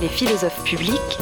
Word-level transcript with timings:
Les 0.00 0.08
philosophes 0.08 0.62
publics. 0.64 1.18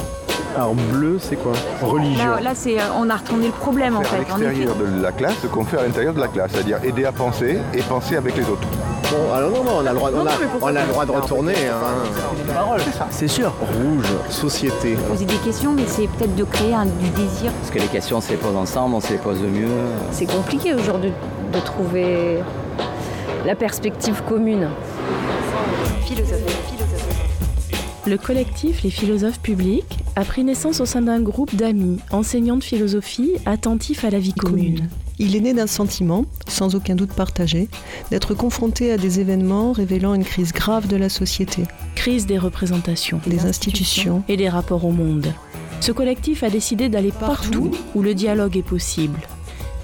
Alors 0.56 0.74
bleu, 0.74 1.18
c'est 1.20 1.36
quoi 1.36 1.52
Religion. 1.82 2.26
Là, 2.36 2.40
là 2.40 2.50
c'est, 2.54 2.76
on 2.96 3.10
a 3.10 3.16
retourné 3.16 3.46
le 3.46 3.52
problème 3.52 3.96
en 3.96 4.02
fait. 4.02 4.16
à 4.16 4.18
l'extérieur 4.18 4.74
de 4.76 5.02
la 5.02 5.12
classe 5.12 5.34
ce 5.42 5.46
qu'on 5.46 5.64
fait 5.64 5.78
à 5.78 5.82
l'intérieur 5.82 6.14
de 6.14 6.20
la 6.20 6.28
classe, 6.28 6.52
c'est-à-dire 6.52 6.78
aider 6.84 7.04
à 7.04 7.12
penser 7.12 7.58
et 7.74 7.82
penser 7.82 8.16
avec 8.16 8.36
les 8.36 8.42
autres. 8.42 8.66
Bon, 9.10 9.32
alors 9.32 9.50
non, 9.50 9.64
non, 9.64 9.70
on 9.82 9.86
a 9.86 9.90
le 9.90 9.96
droit, 9.96 10.10
on 10.12 10.26
a, 10.26 10.30
on 10.60 10.66
a 10.76 10.82
le 10.82 10.88
droit 10.88 11.06
de 11.06 11.10
retourner. 11.10 11.54
Hein. 11.54 12.76
C'est 13.10 13.28
sûr. 13.28 13.52
Rouge, 13.60 14.06
société. 14.30 14.94
Poser 15.08 15.24
des 15.24 15.36
questions, 15.36 15.72
mais 15.72 15.84
c'est 15.86 16.06
peut-être 16.08 16.34
de 16.34 16.44
créer 16.44 16.74
un, 16.74 16.86
du 16.86 17.08
désir. 17.10 17.50
Parce 17.60 17.70
que 17.70 17.78
les 17.78 17.86
questions, 17.86 18.18
on 18.18 18.20
se 18.20 18.30
les 18.30 18.36
pose 18.36 18.56
ensemble, 18.56 18.94
on 18.94 19.00
se 19.00 19.12
les 19.12 19.18
pose 19.18 19.40
mieux. 19.40 19.68
C'est 20.12 20.26
compliqué 20.26 20.74
aujourd'hui 20.74 21.12
de 21.52 21.60
trouver 21.60 22.38
la 23.44 23.54
perspective 23.54 24.22
commune. 24.28 24.68
Philosophe. 26.02 26.57
Le 28.08 28.16
collectif 28.16 28.82
Les 28.84 28.90
philosophes 28.90 29.40
publics 29.40 29.98
a 30.16 30.24
pris 30.24 30.42
naissance 30.42 30.80
au 30.80 30.86
sein 30.86 31.02
d'un 31.02 31.20
groupe 31.20 31.54
d'amis, 31.54 31.98
enseignants 32.10 32.56
de 32.56 32.64
philosophie, 32.64 33.32
attentifs 33.44 34.02
à 34.02 34.08
la 34.08 34.18
vie 34.18 34.32
commune. 34.32 34.88
Il 35.18 35.36
est 35.36 35.40
né 35.40 35.52
d'un 35.52 35.66
sentiment, 35.66 36.24
sans 36.46 36.74
aucun 36.74 36.94
doute 36.94 37.12
partagé, 37.12 37.68
d'être 38.10 38.32
confronté 38.32 38.92
à 38.92 38.96
des 38.96 39.20
événements 39.20 39.72
révélant 39.72 40.14
une 40.14 40.24
crise 40.24 40.54
grave 40.54 40.86
de 40.86 40.96
la 40.96 41.10
société, 41.10 41.64
Crise 41.96 42.24
des 42.24 42.38
représentations, 42.38 43.20
des 43.26 43.44
institutions. 43.44 44.22
et 44.26 44.38
des 44.38 44.48
rapports 44.48 44.86
au 44.86 44.92
monde. 44.92 45.34
Ce 45.80 45.92
collectif 45.92 46.42
a 46.42 46.48
décidé 46.48 46.88
d'aller 46.88 47.12
partout 47.12 47.72
où 47.94 48.00
le 48.00 48.14
dialogue 48.14 48.56
est 48.56 48.62
possible, 48.62 49.20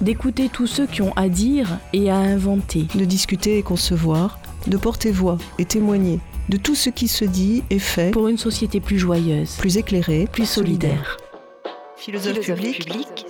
d'écouter 0.01 0.49
tous 0.51 0.65
ceux 0.65 0.87
qui 0.87 1.03
ont 1.03 1.13
à 1.15 1.29
dire 1.29 1.77
et 1.93 2.09
à 2.09 2.17
inventer. 2.17 2.87
de 2.95 3.05
discuter 3.05 3.59
et 3.59 3.61
concevoir, 3.61 4.39
de 4.65 4.77
porter 4.77 5.11
voix 5.11 5.37
et 5.59 5.65
témoigner 5.65 6.19
de 6.49 6.57
tout 6.57 6.75
ce 6.75 6.89
qui 6.89 7.07
se 7.07 7.25
dit 7.25 7.63
et 7.69 7.79
fait, 7.79 8.11
pour 8.11 8.27
une 8.27 8.37
société 8.37 8.79
plus 8.79 8.99
joyeuse, 8.99 9.55
plus 9.57 9.77
éclairé, 9.77 10.27
plus 10.31 10.47
solidaire. 10.47 11.17
Philosophe 11.97 12.39
Philosophe 12.39 12.77
public. 12.77 13.25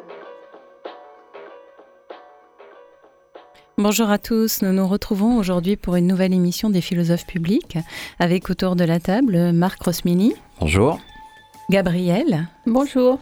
Bonjour 3.77 4.09
à 4.09 4.17
tous, 4.17 4.61
nous 4.61 4.71
nous 4.71 4.87
retrouvons 4.87 5.37
aujourd'hui 5.37 5.75
pour 5.75 5.95
une 5.95 6.07
nouvelle 6.07 6.33
émission 6.33 6.69
des 6.69 6.81
philosophes 6.81 7.27
publics 7.27 7.77
avec 8.19 8.49
autour 8.49 8.75
de 8.75 8.83
la 8.83 8.99
table 8.99 9.51
Marc 9.51 9.83
Rosmini, 9.83 10.33
Bonjour. 10.59 10.99
Gabriel, 11.69 12.47
Bonjour. 12.65 13.19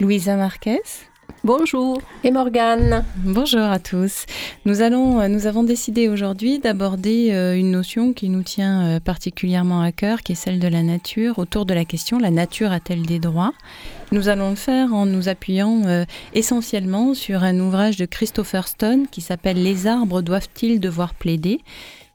Louisa 0.00 0.36
Marquez. 0.36 0.80
Bonjour. 1.44 2.00
Et 2.22 2.30
Morgane. 2.30 3.04
Bonjour 3.16 3.60
à 3.60 3.78
tous. 3.78 4.24
Nous, 4.64 4.80
allons, 4.80 5.20
euh, 5.20 5.28
nous 5.28 5.46
avons 5.46 5.62
décidé 5.62 6.08
aujourd'hui 6.08 6.58
d'aborder 6.58 7.32
euh, 7.32 7.54
une 7.54 7.70
notion 7.70 8.14
qui 8.14 8.30
nous 8.30 8.42
tient 8.42 8.86
euh, 8.86 8.98
particulièrement 8.98 9.82
à 9.82 9.92
cœur, 9.92 10.22
qui 10.22 10.32
est 10.32 10.36
celle 10.36 10.58
de 10.58 10.68
la 10.68 10.82
nature, 10.82 11.38
autour 11.38 11.66
de 11.66 11.74
la 11.74 11.84
question 11.84 12.18
la 12.18 12.30
nature 12.30 12.72
a-t-elle 12.72 13.02
des 13.02 13.18
droits? 13.18 13.52
Nous 14.10 14.30
allons 14.30 14.48
le 14.48 14.56
faire 14.56 14.94
en 14.94 15.04
nous 15.04 15.28
appuyant 15.28 15.82
essentiellement 16.34 17.14
sur 17.14 17.42
un 17.42 17.58
ouvrage 17.58 17.96
de 17.96 18.06
Christopher 18.06 18.68
Stone 18.68 19.06
qui 19.10 19.20
s'appelle 19.20 19.62
Les 19.62 19.86
arbres 19.86 20.22
doivent-ils 20.22 20.78
devoir 20.78 21.14
plaider 21.14 21.60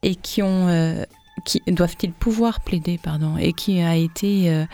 et 0.04 0.16
qui 0.16 0.42
ont 0.42 0.68
euh, 0.68 1.04
qui 1.44 1.62
doivent-ils 1.68 2.12
pouvoir 2.12 2.62
plaider 2.62 2.98
pardon 3.02 3.38
et 3.38 3.54
qui 3.54 3.82
a 3.82 3.96
été 3.96 4.50
euh, 4.50 4.66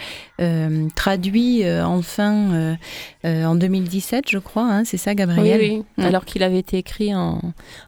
euh, 0.41 0.88
traduit 0.95 1.63
euh, 1.63 1.85
enfin 1.85 2.75
en 3.23 3.55
2017 3.55 4.30
je 4.30 4.38
crois 4.38 4.63
hein, 4.72 4.83
c'est 4.85 4.97
ça 4.97 5.16
Gabriel? 5.16 5.59
Oui. 5.61 5.83
Ouais. 5.97 6.05
Alors 6.05 6.25
qu'il 6.25 6.44
avait 6.44 6.59
été 6.59 6.77
écrit 6.77 7.13
en, 7.16 7.41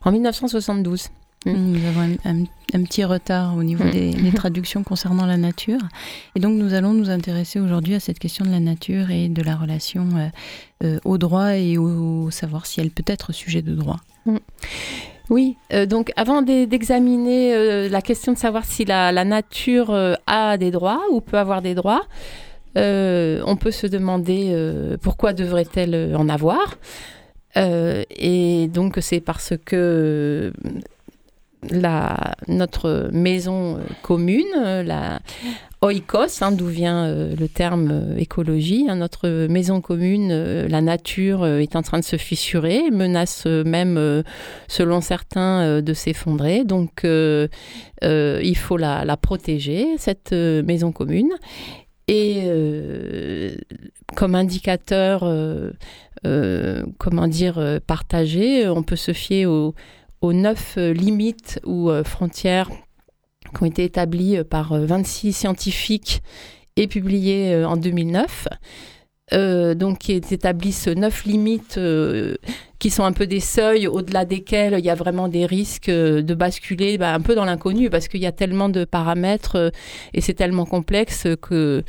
en 0.03 0.11
1972. 0.11 1.09
Nous 1.45 1.85
avons 1.87 2.01
un, 2.25 2.29
un- 2.31 2.43
un 2.73 2.83
petit 2.83 3.05
retard 3.05 3.55
au 3.55 3.63
niveau 3.63 3.85
Mm. 3.85 3.91
des, 3.91 4.09
des 4.11 4.31
traductions 4.33 4.83
concernant 4.83 5.25
la 5.25 5.37
nature. 5.37 5.79
Et 6.35 6.41
donc 6.41 6.57
nous 6.57 6.73
allons 6.73 6.91
nous 6.93 7.09
intéresser 7.09 7.59
aujourd'hui 7.61 7.95
à 7.95 8.01
cette 8.01 8.19
question 8.19 8.43
de 8.43 8.49
la 8.51 8.59
nature 8.59 9.11
et 9.11 9.29
de 9.29 9.41
la 9.41 9.55
relation 9.55 10.09
au 11.05 11.17
droit 11.17 11.55
et 11.55 11.77
au 11.77 12.29
savoir 12.31 12.65
si 12.65 12.81
elle 12.81 12.89
peut 12.91 13.03
être 13.07 13.31
sujet 13.33 13.61
de 13.61 13.73
droit. 13.75 13.99
Oui, 15.29 15.57
euh, 15.73 15.85
donc 15.85 16.11
avant 16.15 16.41
d'e- 16.41 16.65
d'examiner 16.65 17.53
euh, 17.53 17.89
la 17.89 18.01
question 18.01 18.31
de 18.31 18.37
savoir 18.37 18.63
si 18.65 18.85
la, 18.85 19.11
nature 19.25 19.91
euh, 19.91 20.13
a 20.25 20.57
des 20.57 20.71
droits 20.71 21.01
ou 21.11 21.19
peut 21.21 21.37
avoir 21.37 21.61
des 21.61 21.75
droits, 21.75 22.03
on 22.75 23.57
peut 23.59 23.71
se 23.71 23.87
demander 23.87 24.55
pourquoi 25.01 25.33
devrait-elle 25.33 26.15
en 26.15 26.29
avoir. 26.29 26.77
Et 27.55 28.69
donc 28.71 28.99
c'est 29.01 29.19
parce 29.19 29.53
que 29.65 30.53
la, 31.69 32.35
notre 32.47 33.09
maison 33.11 33.77
euh, 33.77 33.81
commune, 34.01 34.45
euh, 34.57 34.83
la 34.83 35.19
oikos, 35.81 36.41
hein, 36.41 36.51
d'où 36.51 36.67
vient 36.67 37.05
euh, 37.05 37.35
le 37.35 37.47
terme 37.47 38.15
écologie, 38.17 38.87
hein, 38.89 38.95
notre 38.95 39.47
maison 39.47 39.81
commune, 39.81 40.65
la 40.67 40.81
nature 40.81 41.45
est 41.45 41.75
en 41.75 41.83
train 41.83 41.99
de 41.99 42.03
se 42.03 42.17
fissurer, 42.17 42.89
menace 42.91 43.45
même, 43.45 44.23
selon 44.67 45.01
certains, 45.01 45.81
de 45.81 45.93
s'effondrer. 45.93 46.63
Donc 46.63 47.03
il 47.03 48.57
faut 48.57 48.77
la, 48.77 49.17
protéger, 49.17 49.97
cette 49.97 50.31
maison 50.33 50.91
commune. 50.91 51.31
Et 52.07 52.43
comme 54.15 54.33
indicateur, 54.33 55.31
comment 56.97 57.27
dire, 57.27 57.79
partagé, 57.85 58.67
on 58.67 58.81
peut 58.81 58.95
se 58.95 59.13
fier 59.13 59.45
aux, 59.45 59.75
aux 60.21 60.33
neuf 60.33 60.75
euh, 60.77 60.93
limites 60.93 61.59
ou 61.65 61.89
euh, 61.89 62.03
frontières 62.03 62.69
qui 62.69 63.63
ont 63.63 63.65
été 63.65 63.83
établies 63.83 64.37
euh, 64.37 64.43
par 64.43 64.73
euh, 64.73 64.85
26 64.85 65.33
scientifiques 65.33 66.21
et 66.75 66.87
publiées 66.87 67.65
en 67.65 67.75
2009. 67.75 68.47
Euh, 69.33 69.75
donc, 69.75 69.97
qui 69.97 70.13
établissent 70.13 70.87
neuf 70.87 71.25
limites 71.25 71.77
euh, 71.77 72.35
qui 72.79 72.89
sont 72.89 73.03
un 73.03 73.11
peu 73.11 73.27
des 73.27 73.41
seuils 73.41 73.85
au-delà 73.85 74.23
desquels 74.23 74.75
il 74.79 74.85
y 74.85 74.89
a 74.89 74.95
vraiment 74.95 75.27
des 75.27 75.45
risques 75.45 75.89
euh, 75.89 76.21
de 76.21 76.33
basculer 76.33 76.97
bah, 76.97 77.13
un 77.13 77.19
peu 77.19 77.35
dans 77.35 77.43
l'inconnu 77.43 77.89
parce 77.89 78.07
qu'il 78.07 78.21
y 78.21 78.25
a 78.25 78.31
tellement 78.31 78.69
de 78.69 78.85
paramètres 78.85 79.73
et 80.13 80.21
c'est 80.21 80.33
tellement 80.33 80.63
complexe 80.63 81.27
que 81.41 81.83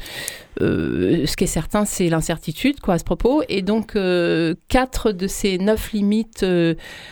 ce 0.60 1.36
qui 1.36 1.44
est 1.44 1.46
certain, 1.46 1.84
c'est 1.84 2.08
l'incertitude 2.08 2.80
quoi, 2.80 2.94
à 2.94 2.98
ce 2.98 3.04
propos. 3.04 3.44
Et 3.48 3.62
donc, 3.62 3.96
quatre 4.66 5.12
de 5.12 5.26
ces 5.28 5.58
neuf 5.58 5.92
limites 5.92 6.44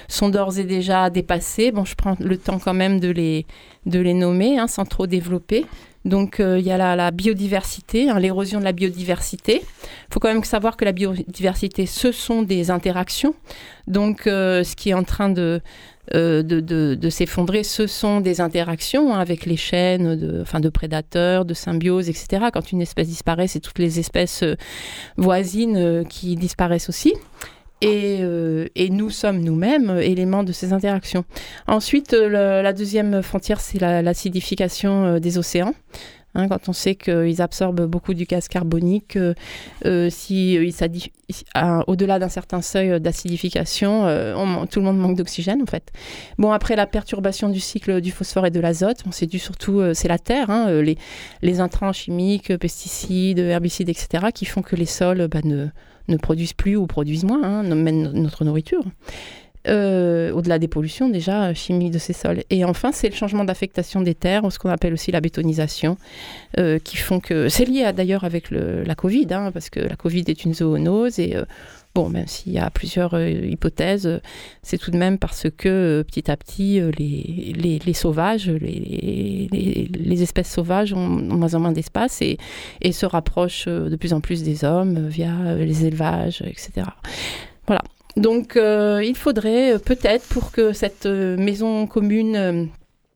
sont 0.08 0.28
d'ores 0.28 0.58
et 0.58 0.64
déjà 0.64 1.10
dépassées. 1.10 1.70
Bon, 1.70 1.84
je 1.84 1.94
prends 1.94 2.16
le 2.18 2.36
temps 2.38 2.58
quand 2.58 2.74
même 2.74 2.98
de 2.98 3.08
les, 3.08 3.46
de 3.84 4.00
les 4.00 4.14
nommer 4.14 4.58
hein, 4.58 4.66
sans 4.66 4.84
trop 4.84 5.06
développer. 5.06 5.64
Donc, 6.06 6.38
euh, 6.38 6.58
il 6.60 6.64
y 6.64 6.70
a 6.70 6.78
la, 6.78 6.94
la 6.94 7.10
biodiversité, 7.10 8.08
hein, 8.08 8.20
l'érosion 8.20 8.60
de 8.60 8.64
la 8.64 8.72
biodiversité. 8.72 9.60
Il 9.62 10.14
faut 10.14 10.20
quand 10.20 10.32
même 10.32 10.44
savoir 10.44 10.76
que 10.76 10.84
la 10.84 10.92
biodiversité, 10.92 11.84
ce 11.84 12.12
sont 12.12 12.42
des 12.42 12.70
interactions. 12.70 13.34
Donc, 13.88 14.28
euh, 14.28 14.62
ce 14.62 14.76
qui 14.76 14.90
est 14.90 14.94
en 14.94 15.02
train 15.02 15.30
de, 15.30 15.60
euh, 16.14 17.10
s'effondrer, 17.10 17.64
ce 17.64 17.88
sont 17.88 18.20
des 18.20 18.40
interactions 18.40 19.12
hein, 19.12 19.18
avec 19.18 19.46
les 19.46 19.56
chaînes 19.56 20.14
de, 20.14 20.42
enfin, 20.42 20.60
de 20.60 20.68
prédateurs, 20.68 21.44
de 21.44 21.54
symbiose, 21.54 22.08
etc. 22.08 22.46
Quand 22.52 22.70
une 22.70 22.82
espèce 22.82 23.08
disparaît, 23.08 23.48
c'est 23.48 23.60
toutes 23.60 23.80
les 23.80 23.98
espèces 23.98 24.44
voisines 25.16 26.04
qui 26.08 26.36
disparaissent 26.36 26.88
aussi. 26.88 27.14
Et, 27.82 28.18
euh, 28.22 28.66
et 28.74 28.88
nous 28.88 29.10
sommes 29.10 29.40
nous-mêmes 29.40 29.98
éléments 29.98 30.44
de 30.44 30.52
ces 30.52 30.72
interactions. 30.72 31.24
Ensuite, 31.66 32.14
euh, 32.14 32.62
la 32.62 32.72
deuxième 32.72 33.22
frontière, 33.22 33.60
c'est 33.60 33.78
la- 33.78 34.00
l'acidification 34.02 35.04
euh, 35.04 35.18
des 35.18 35.36
océans. 35.36 35.74
Hein, 36.34 36.48
quand 36.48 36.68
on 36.68 36.74
sait 36.74 36.94
qu'ils 36.96 37.40
absorbent 37.40 37.86
beaucoup 37.86 38.12
du 38.12 38.24
gaz 38.24 38.48
carbonique, 38.48 39.16
euh, 39.16 40.10
si, 40.10 40.58
au-delà 41.86 42.18
d'un 42.18 42.28
certain 42.28 42.60
seuil 42.60 43.00
d'acidification, 43.00 44.02
tout 44.70 44.80
le 44.80 44.84
monde 44.84 44.98
manque 44.98 45.16
d'oxygène 45.16 45.62
en 45.62 45.66
fait. 45.66 45.92
Bon, 46.36 46.52
après 46.52 46.76
la 46.76 46.86
perturbation 46.86 47.48
du 47.48 47.58
cycle 47.58 48.02
du 48.02 48.10
phosphore 48.10 48.44
et 48.44 48.50
de 48.50 48.60
l'azote, 48.60 49.02
c'est 49.12 49.24
dû 49.24 49.38
surtout, 49.38 49.80
c'est 49.94 50.08
la 50.08 50.18
terre, 50.18 50.50
hein, 50.50 50.82
les, 51.40 51.60
intrants 51.60 51.94
chimiques, 51.94 52.54
pesticides, 52.58 53.38
herbicides, 53.38 53.88
etc., 53.88 54.26
qui 54.34 54.44
font 54.44 54.60
que 54.60 54.76
les 54.76 54.84
sols 54.84 55.28
bah, 55.28 55.40
ne, 55.42 55.68
ne 56.08 56.16
produisent 56.16 56.52
plus 56.52 56.76
ou 56.76 56.86
produisent 56.86 57.24
moins, 57.24 57.42
hein, 57.42 57.62
même 57.62 58.12
notre 58.12 58.44
nourriture. 58.44 58.84
Euh, 59.68 60.30
au-delà 60.30 60.60
des 60.60 60.68
pollutions 60.68 61.08
déjà 61.08 61.46
euh, 61.46 61.54
chimiques 61.54 61.90
de 61.90 61.98
ces 61.98 62.12
sols. 62.12 62.44
Et 62.50 62.64
enfin, 62.64 62.92
c'est 62.92 63.08
le 63.08 63.16
changement 63.16 63.44
d'affectation 63.44 64.00
des 64.00 64.14
terres, 64.14 64.50
ce 64.52 64.60
qu'on 64.60 64.68
appelle 64.68 64.92
aussi 64.92 65.10
la 65.10 65.20
bétonisation, 65.20 65.96
euh, 66.58 66.78
qui 66.78 66.96
font 66.96 67.18
que... 67.18 67.48
C'est 67.48 67.64
lié 67.64 67.90
d'ailleurs 67.92 68.22
avec 68.22 68.50
la 68.50 68.94
Covid, 68.94 69.26
hein, 69.30 69.50
parce 69.52 69.68
que 69.68 69.80
la 69.80 69.96
Covid 69.96 70.24
est 70.28 70.44
une 70.44 70.54
zoonose, 70.54 71.18
et 71.18 71.36
bon, 71.96 72.10
même 72.10 72.26
s'il 72.26 72.52
y 72.52 72.58
a 72.58 72.68
plusieurs 72.68 73.14
euh, 73.14 73.30
hypothèses, 73.30 74.06
euh, 74.06 74.20
c'est 74.62 74.76
tout 74.76 74.90
de 74.90 74.98
même 74.98 75.18
parce 75.18 75.46
que 75.56 75.68
euh, 75.68 76.04
petit 76.04 76.30
à 76.30 76.36
petit, 76.36 76.78
les, 76.98 77.54
les, 77.56 77.78
les 77.78 77.92
sauvages, 77.94 78.50
les, 78.50 79.48
les, 79.50 80.22
espèces 80.22 80.52
sauvages 80.52 80.92
ont, 80.92 80.98
ont 80.98 81.36
moins 81.36 81.54
en 81.54 81.60
moins 81.60 81.72
d'espace 81.72 82.20
et, 82.20 82.36
et 82.82 82.92
se 82.92 83.06
rapprochent 83.06 83.66
de 83.66 83.96
plus 83.96 84.12
en 84.12 84.20
plus 84.20 84.42
des 84.42 84.62
hommes 84.62 85.08
via 85.08 85.54
les 85.54 85.86
élevages, 85.86 86.42
etc. 86.42 86.86
Voilà. 87.66 87.82
Donc, 88.16 88.56
il 88.56 89.14
faudrait 89.14 89.78
peut-être, 89.78 90.26
pour 90.28 90.52
que 90.52 90.72
cette 90.72 91.06
maison 91.06 91.86
commune 91.86 92.68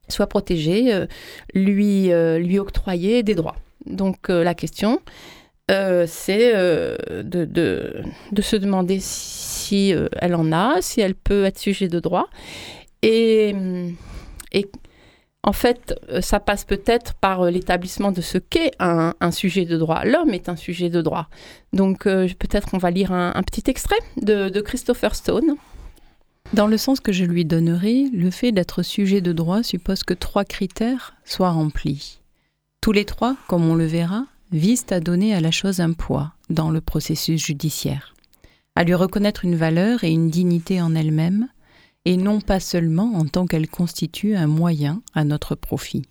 soit 0.09 0.27
protégée, 0.27 1.07
lui, 1.55 2.11
lui 2.39 2.59
octroyer 2.59 3.23
des 3.23 3.35
droits. 3.35 3.57
Donc 3.87 4.29
la 4.29 4.55
question, 4.55 5.01
c'est 6.07 6.53
de, 6.55 7.23
de, 7.23 8.43
se 8.43 8.57
demander 8.57 8.99
si 9.01 9.95
elle 10.19 10.35
en 10.35 10.53
a, 10.53 10.81
si 10.81 11.01
elle 11.01 11.15
peut 11.15 11.45
être 11.45 11.59
sujet 11.59 11.89
de 11.89 12.01
droit. 12.01 12.29
Et, 13.03 13.55
et 14.53 14.67
en 15.43 15.53
fait, 15.53 15.95
euh, 16.11 16.21
ça 16.21 16.39
passe 16.39 16.65
peut-être 16.65 17.15
par 17.15 17.43
euh, 17.43 17.51
l'établissement 17.51 18.13
de 18.13 18.21
ce 18.21 18.37
qu'est 18.37 18.73
un, 18.79 19.15
sujet 19.31 19.65
de 19.65 19.79
droit. 19.79 20.05
L'homme 20.05 20.31
est 20.31 20.49
un 20.49 20.57
sujet 20.57 20.91
de 20.91 21.01
droit. 21.01 21.29
Donc 21.73 22.07
euh, 22.07 22.29
peut-être 22.39 22.69
qu'on 22.71 22.79
va 22.79 22.91
lire 22.91 23.13
un, 23.13 23.43
petit 23.43 23.71
extrait 23.71 23.99
de, 24.21 24.61
Christopher 24.61 25.15
Stone. 25.15 25.57
Dans 26.53 26.67
le 26.67 26.77
sens 26.77 27.01
que 27.01 27.13
je 27.13 27.25
lui 27.25 27.45
donnerai, 27.45 28.07
le 28.13 28.31
fait 28.31 28.53
d'être 28.53 28.83
sujet 28.83 29.21
de 29.21 29.33
droit 29.33 29.63
suppose 29.63 30.03
que 30.03 30.15
trois 30.15 30.45
critères 30.45 31.15
soient 31.25 31.51
remplis. 31.51 32.21
Tous 32.81 32.93
les 32.93 33.05
trois, 33.05 33.37
comme 33.47 33.69
on 33.69 33.75
le 33.75 33.87
verra, 33.87 34.27
visent 34.53 34.87
à 34.91 35.01
donner 35.01 35.35
à 35.35 35.41
la 35.41 35.51
chose 35.51 35.81
un 35.81 35.93
poids 35.93 36.33
dans 36.49 36.71
le 36.71 36.81
processus 36.81 37.45
judiciaire, 37.45 38.15
à 38.75 38.85
lui 38.85 38.95
reconnaître 38.95 39.45
une 39.45 39.57
valeur 39.57 40.05
et 40.05 40.11
une 40.11 40.31
dignité 40.31 40.81
en 40.81 40.95
elle-même, 40.95 41.49
et 42.05 42.17
non 42.17 42.41
pas 42.41 42.61
seulement 42.61 43.15
en 43.15 43.27
tant 43.27 43.47
qu'elle 43.47 43.69
constitue 43.69 44.35
un 44.35 44.47
moyen 44.47 45.03
à 45.15 45.25
notre 45.25 45.55
profit. 45.55 46.03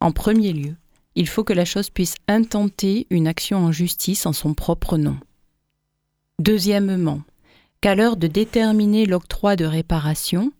En 0.00 0.12
premier 0.12 0.52
lieu, 0.52 0.76
il 1.14 1.28
faut 1.28 1.44
que 1.44 1.52
la 1.52 1.64
chose 1.64 1.90
puisse 1.90 2.14
intenter 2.28 3.06
une 3.10 3.26
action 3.26 3.58
en 3.58 3.72
justice 3.72 4.24
en 4.26 4.32
son 4.32 4.54
propre 4.54 4.96
nom. 4.96 5.18
Deuxièmement, 6.40 7.22
qu'à 7.80 7.94
l'heure 7.94 8.16
de 8.16 8.26
déterminer 8.26 9.06
l'octroi 9.06 9.56
de 9.56 9.64
réparation, 9.64 10.52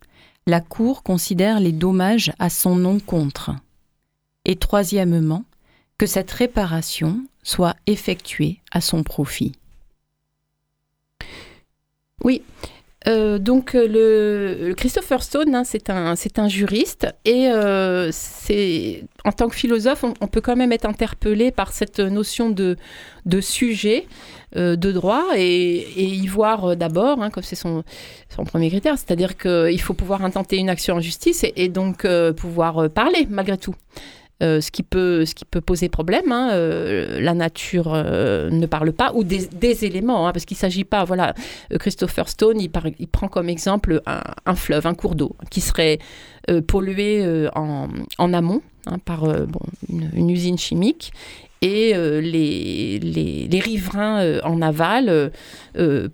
la 0.47 0.61
Cour 0.61 1.03
considère 1.03 1.61
les 1.61 1.73
dommages 1.73 2.33
à 2.39 2.51
son 2.51 2.75
nom 2.75 2.99
contre. 2.99 3.53
Et 4.45 4.57
troisièmement, 4.57 5.45
que 5.99 6.07
cette 6.07 6.31
réparation 6.31 7.25
soit 7.43 7.77
effectuée 7.87 8.61
à 8.71 8.81
son 8.81 9.03
profit. 9.03 9.53
Oui, 12.25 12.43
euh, 13.07 13.39
donc 13.39 13.75
euh, 13.75 13.87
le, 14.69 14.75
Christopher 14.75 15.23
Stone, 15.23 15.55
hein, 15.55 15.63
c'est 15.65 15.89
un, 15.89 16.15
un 16.37 16.49
juriste 16.49 17.07
et 17.25 17.49
euh, 17.49 18.11
c'est 18.13 19.05
en 19.25 19.31
tant 19.31 19.49
que 19.49 19.55
philosophe, 19.55 20.05
on, 20.21 20.27
peut 20.27 20.41
quand 20.41 20.57
même 20.57 20.73
être 20.73 20.85
interpellé 20.85 21.53
par 21.53 21.73
cette 21.73 22.01
notion 22.01 22.51
de, 22.51 22.77
de 23.25 23.41
sujet 23.41 24.07
de 24.55 24.93
droit 24.93 25.27
et, 25.37 26.03
y 26.03 26.27
voir 26.27 26.75
d'abord, 26.75 27.23
hein, 27.23 27.29
comme 27.29 27.43
c'est 27.43 27.55
son, 27.55 27.85
son 28.35 28.45
premier 28.45 28.71
critère, 28.71 28.97
c'est-à-dire 28.97 29.37
qu'il 29.37 29.81
faut 29.81 29.93
pouvoir 29.93 30.25
intenter 30.25 30.57
une 30.57 30.71
action 30.71 30.97
en 30.97 31.01
justice 31.01 31.45
et 31.55 31.69
donc 31.69 32.07
pouvoir 32.37 32.89
parler 32.89 33.27
malgré 33.29 33.59
tout. 33.59 33.75
Euh, 34.41 34.61
ce, 34.61 34.71
qui 34.71 34.85
peut, 34.85 35.25
ce 35.25 35.35
qui 35.35 35.45
peut 35.45 35.61
poser 35.61 35.89
problème. 35.89 36.31
Hein, 36.31 36.51
euh, 36.53 37.21
la 37.21 37.35
nature 37.35 37.93
euh, 37.93 38.51
ne 38.51 38.67
parle 38.67 38.93
pas, 38.93 39.11
ou 39.15 39.25
des, 39.25 39.85
éléments, 39.85 40.29
hein, 40.29 40.33
parce 40.33 40.45
qu'il 40.45 40.55
ne 40.55 40.61
s'agit 40.61 40.85
pas, 40.85 41.03
voilà, 41.05 41.35
Christopher 41.81 42.29
Stone, 42.29 42.61
il, 42.61 42.71
prend 42.71 43.27
comme 43.27 43.49
exemple 43.49 44.01
un, 44.07 44.55
fleuve, 44.55 44.87
un 44.87 44.95
cours 44.95 45.17
d'eau, 45.17 45.35
qui 45.51 45.61
serait 45.61 45.99
pollué 46.69 47.49
en, 47.57 47.89
en, 48.19 48.33
amont 48.33 48.63
hein, 48.87 48.99
par 49.05 49.25
une, 49.89 50.31
usine 50.31 50.59
chimique. 50.59 51.13
Et 51.61 51.95
les, 51.95 53.01
les, 53.01 53.61
riverains 53.61 54.39
en 54.45 54.63
aval 54.63 55.33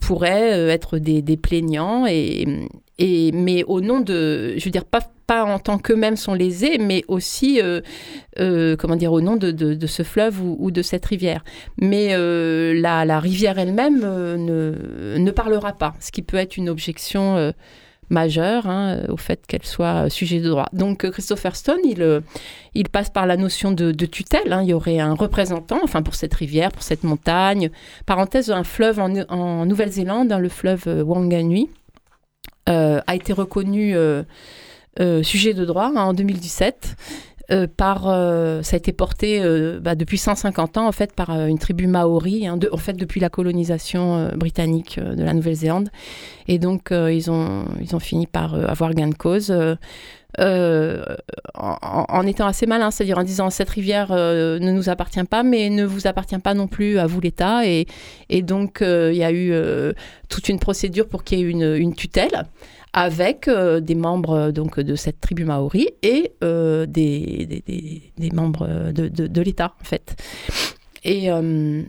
pourraient 0.01 0.71
être 0.71 0.97
des, 0.99 1.37
plaignants 1.37 2.07
mais 2.99 3.65
au 3.65 3.81
nom 3.81 4.01
de, 4.01 4.55
je 4.57 4.65
veux 4.65 4.71
dire, 4.71 4.85
pas, 4.85 5.01
en 5.45 5.59
tant 5.59 5.79
qu'eux-mêmes 5.79 6.17
sont 6.17 6.35
lésés, 6.35 6.79
mais 6.79 7.05
aussi, 7.09 7.61
euh, 7.61 7.81
euh, 8.39 8.77
comment 8.77 8.97
dire, 8.97 9.13
au 9.13 9.21
nom 9.21 9.37
de, 9.37 9.87
ce 9.87 10.03
fleuve 10.03 10.41
ou, 10.43 10.71
de 10.71 10.83
cette 10.83 11.05
rivière. 11.07 11.45
Mais 11.79 12.09
euh, 12.13 12.75
la, 12.75 13.21
rivière 13.21 13.59
elle-même 13.59 14.01
ne, 14.01 15.17
ne 15.17 15.31
parlera 15.31 15.73
pas, 15.73 15.95
ce 16.01 16.13
qui 16.13 16.23
peut 16.23 16.37
être 16.37 16.57
une 16.57 16.69
objection 16.69 17.53
majeure 18.11 18.67
hein, 18.69 19.01
au 19.09 19.17
fait 19.17 19.47
qu'elle 19.47 19.65
soit 19.65 20.11
sujet 20.11 20.41
de 20.41 20.51
droit. 20.51 20.69
Donc 20.75 21.11
Christopher 21.11 21.57
Stone, 21.57 21.81
il, 21.85 22.23
il 22.75 22.89
passe 22.91 23.09
par 23.09 23.27
la 23.27 23.37
notion 23.37 23.73
de, 23.73 23.93
tutelle. 24.07 24.53
Hein. 24.53 24.63
Il 24.63 24.69
y 24.69 24.75
aurait 24.75 25.01
un 25.01 25.15
représentant, 25.15 25.81
enfin 25.83 26.03
pour 26.03 26.15
cette 26.15 26.35
rivière, 26.35 26.71
pour 26.71 26.83
cette 26.83 27.03
montagne. 27.03 27.71
Parenthèse, 28.05 28.51
un 28.51 28.65
fleuve 28.65 29.01
en, 29.01 29.65
Nouvelle-Zélande, 29.67 30.37
le 30.39 30.49
fleuve 30.49 31.03
Wanganui. 31.07 31.71
Euh, 32.69 33.01
a 33.07 33.15
été 33.15 33.35
reconnu 33.35 33.95
euh, 33.95 34.23
euh, 34.99 35.23
sujet 35.23 35.53
de 35.53 35.67
droit 35.67 35.93
hein, 35.95 36.03
en 36.03 36.15
2017. 36.15 36.97
par, 37.77 38.05
ça 38.05 38.75
a 38.75 38.77
été 38.77 38.93
porté 38.93 39.43
bah, 39.83 39.95
depuis 39.95 40.17
150 40.17 40.79
ans 40.79 40.89
en 40.89 40.93
fait 40.93 41.13
par 41.13 41.29
une 41.31 41.59
tribu 41.59 41.87
maori, 41.87 42.47
hein, 42.47 42.59
en 42.73 42.77
fait 42.79 42.95
depuis 42.95 43.21
la 43.21 43.29
colonisation 43.29 44.31
britannique 44.35 44.99
de 44.99 45.23
la 45.23 45.35
Nouvelle-Zélande, 45.35 45.91
et 46.49 46.59
donc 46.59 46.89
ils 46.91 47.31
ont 47.31 47.67
ils 47.83 47.95
ont 47.95 48.01
fini 48.01 48.27
par 48.27 48.55
avoir 48.55 48.95
gain 48.95 49.09
de 49.09 49.15
cause. 49.15 49.53
En, 50.39 52.27
étant 52.27 52.47
assez 52.47 52.67
malin, 52.67 52.91
c'est-à-dire 52.91 53.19
en 53.19 53.25
disant 53.25 53.51
cette 53.51 53.71
rivière 53.71 54.13
ne 54.13 54.71
nous 54.71 54.89
appartient 54.89 55.25
pas, 55.25 55.43
mais 55.43 55.71
ne 55.71 55.85
vous 55.85 56.07
appartient 56.07 56.39
pas 56.39 56.55
non 56.55 56.67
plus 56.67 56.99
à 56.99 57.07
vous 57.07 57.21
l'État. 57.21 57.67
Et, 57.67 57.87
donc 58.43 58.79
il 58.81 59.17
y 59.17 59.25
a 59.25 59.33
eu 59.33 59.53
toute 60.29 60.49
une 60.49 60.59
procédure 60.59 61.09
pour 61.09 61.25
qu'il 61.25 61.39
y 61.39 61.43
ait 61.43 61.79
une, 61.79 61.95
tutelle 61.95 62.45
avec 62.95 63.49
euh, 63.49 63.81
des 63.81 63.97
membres 63.97 64.35
euh, 64.35 64.53
donc 64.53 64.81
de 64.81 64.95
cette 64.95 65.21
tribu 65.21 65.45
maori 65.45 65.89
et 66.03 66.33
euh, 66.43 66.87
des, 66.87 67.63
membres 68.33 68.93
de, 68.93 69.09
de, 69.09 69.27
de 69.27 69.43
l'État 69.43 69.75
en 69.81 69.85
fait. 69.85 70.17
Et 71.07 71.29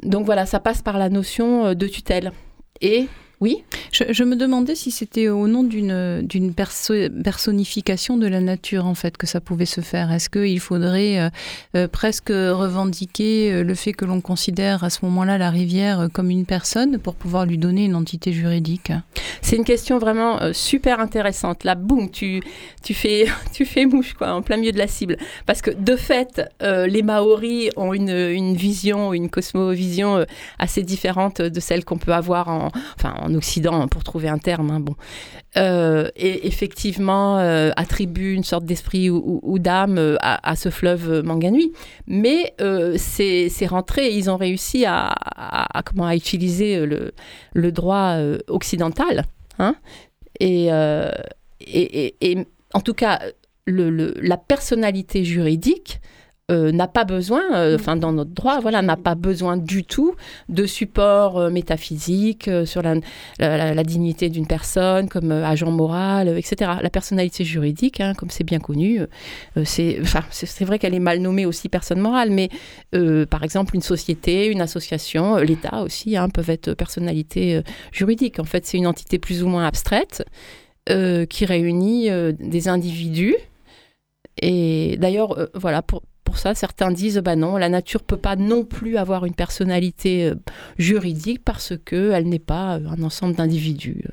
donc 0.03 0.25
voilà, 0.25 0.45
ça 0.45 0.59
passe 0.59 0.81
par 0.81 0.97
la 0.97 1.07
notion 1.07 1.73
de 1.73 1.87
tutelle. 1.87 2.33
Et 2.81 3.07
oui. 3.41 3.63
Je, 3.91 4.23
me 4.23 4.35
demandais 4.35 4.75
si 4.75 4.91
c'était 4.91 5.27
au 5.29 5.47
nom 5.47 5.63
d'une 5.63 6.21
d'une 6.21 6.53
personnification 6.53 8.17
de 8.17 8.27
la 8.27 8.39
nature 8.39 8.85
en 8.85 8.95
fait 8.95 9.17
que 9.17 9.27
ça 9.27 9.41
pouvait 9.41 9.65
se 9.65 9.81
faire. 9.81 10.11
Est-ce 10.11 10.29
qu'il 10.29 10.59
faudrait 10.59 11.19
euh, 11.19 11.29
euh, 11.75 11.87
presque 11.87 12.29
revendiquer 12.29 13.51
euh, 13.51 13.63
le 13.63 13.75
fait 13.75 13.93
que 13.93 14.05
l'on 14.05 14.21
considère 14.21 14.83
à 14.83 14.89
ce 14.89 14.99
moment-là 15.05 15.37
la 15.37 15.49
rivière 15.49 16.07
comme 16.13 16.29
une 16.29 16.45
personne 16.45 16.97
pour 16.97 17.15
pouvoir 17.15 17.45
lui 17.45 17.57
donner 17.57 17.85
une 17.85 17.95
entité 17.95 18.31
juridique? 18.31 18.91
C'est 19.41 19.57
une 19.57 19.65
question 19.65 19.99
vraiment 19.99 20.39
super 20.53 20.99
intéressante. 20.99 21.63
Là, 21.63 21.75
boum, 21.75 22.09
tu 22.09 22.41
tu 22.83 22.93
fais 22.93 23.27
tu 23.53 23.65
fais 23.65 23.85
mouche 23.85 24.13
quoi 24.13 24.33
en 24.33 24.41
plein 24.41 24.57
milieu 24.57 24.71
de 24.71 24.77
la 24.77 24.87
cible 24.87 25.17
parce 25.45 25.61
que 25.61 25.71
de 25.71 25.95
fait 25.95 26.41
les 26.61 27.01
Maoris 27.01 27.69
ont 27.75 27.93
une, 27.93 28.09
une 28.09 28.55
vision, 28.55 29.13
une 29.13 29.29
cosmovision 29.29 30.25
assez 30.57 30.83
différente 30.83 31.41
de 31.41 31.59
celle 31.59 31.83
qu'on 31.85 31.97
peut 31.97 32.13
avoir 32.13 32.47
en 32.47 32.71
enfin 32.97 33.13
en 33.24 33.24
Occident 33.33 33.87
pour 33.87 34.03
trouver 34.03 34.29
un 34.29 34.37
terme. 34.37 34.71
Hein, 34.71 34.79
bon. 34.79 34.95
Euh, 35.57 36.09
et 36.15 36.47
effectivement, 36.47 37.39
euh, 37.39 37.71
attribue 37.77 38.33
une 38.33 38.43
sorte 38.43 38.65
d'esprit 38.65 39.09
ou, 39.09 39.59
d'âme 39.59 39.97
euh, 39.97 40.15
à, 40.21 40.55
ce 40.55 40.69
fleuve 40.69 41.21
Manganui. 41.23 41.71
Mais 42.07 42.53
c'est 42.97 43.67
rentré, 43.67 44.13
ils 44.13 44.29
ont 44.29 44.37
réussi 44.37 44.85
à, 44.85 45.15
comment, 45.85 46.05
à 46.05 46.15
utiliser 46.15 46.85
le, 46.85 47.71
droit 47.71 48.17
occidental. 48.47 49.25
Hein, 49.59 49.75
et, 50.39 50.67
et, 51.61 52.15
et, 52.21 52.47
en 52.73 52.81
tout 52.81 52.93
cas, 52.93 53.21
la 53.67 54.37
personnalité 54.37 55.23
juridique 55.23 56.01
euh, 56.51 56.71
n'a 56.71 56.87
pas 56.87 57.05
besoin, 57.05 57.41
euh, 57.55 57.71
mm. 57.71 57.75
enfin 57.79 57.95
dans 57.95 58.11
notre 58.11 58.29
droit, 58.29 58.59
voilà, 58.59 58.83
n'a 58.83 58.97
pas 58.97 59.15
besoin 59.15 59.57
du 59.57 59.83
tout 59.83 60.13
de 60.47 60.67
support 60.67 61.39
euh, 61.39 61.49
métaphysique 61.49 62.47
sur 62.65 62.83
la, 62.83 62.93
la, 63.39 63.83
dignité 63.83 64.29
d'une 64.29 64.45
personne 64.45 65.09
comme 65.09 65.31
agent 65.31 65.71
moral, 65.71 66.27
etc. 66.37 66.73
La 66.83 66.91
personnalité 66.91 67.43
juridique, 67.43 67.99
hein, 67.99 68.13
comme 68.13 68.29
c'est 68.29 68.43
bien 68.43 68.59
connu, 68.59 68.99
c'est 69.63 69.99
vrai 70.61 70.77
qu'elle 70.77 70.93
est 70.93 70.99
mal 70.99 71.17
nommée 71.17 71.47
aussi 71.47 71.67
personne 71.67 71.99
morale, 71.99 72.29
mais 72.29 72.49
par 73.25 73.43
exemple 73.43 73.75
une 73.75 73.81
société, 73.81 74.45
une 74.45 74.61
association, 74.61 75.37
l'État 75.37 75.81
aussi 75.81 76.15
hein, 76.15 76.29
peuvent 76.29 76.51
être 76.51 76.75
personnalité 76.75 77.63
juridique. 77.91 78.39
En 78.39 78.43
fait, 78.43 78.67
c'est 78.67 78.77
une 78.77 78.87
entité 78.87 79.17
plus 79.17 79.41
ou 79.41 79.47
moins 79.47 79.65
abstraite 79.65 80.23
qui 80.87 81.45
réunit 81.45 82.09
des 82.39 82.67
individus. 82.67 83.35
Et 84.41 84.97
d'ailleurs, 84.99 85.49
voilà, 85.55 85.81
pour, 85.81 86.03
pour 86.35 86.41
ça, 86.41 86.53
certains 86.53 86.91
disent 86.91 87.19
bah 87.19 87.37
non, 87.37 87.55
la 87.55 87.69
nature 87.69 88.03
peut 88.03 88.17
pas 88.17 88.35
non 88.35 88.65
plus 88.65 88.97
avoir 88.97 89.23
une 89.23 89.35
personnalité 89.35 90.25
euh, 90.25 90.35
juridique 90.77 91.41
parce 91.45 91.71
que 91.85 92.11
elle 92.11 92.27
n'est 92.27 92.39
pas 92.39 92.75
euh, 92.75 92.89
un 92.89 93.01
ensemble 93.03 93.35
d'individus. 93.35 94.03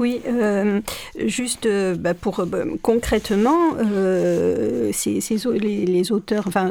Oui, 0.00 0.20
euh, 0.26 0.80
juste 1.24 1.66
euh, 1.66 1.94
bah, 1.94 2.14
pour 2.14 2.44
bah, 2.46 2.64
concrètement, 2.82 3.76
euh, 3.78 4.90
les, 5.06 5.86
les, 5.86 6.10
auteurs, 6.10 6.48
enfin, 6.48 6.70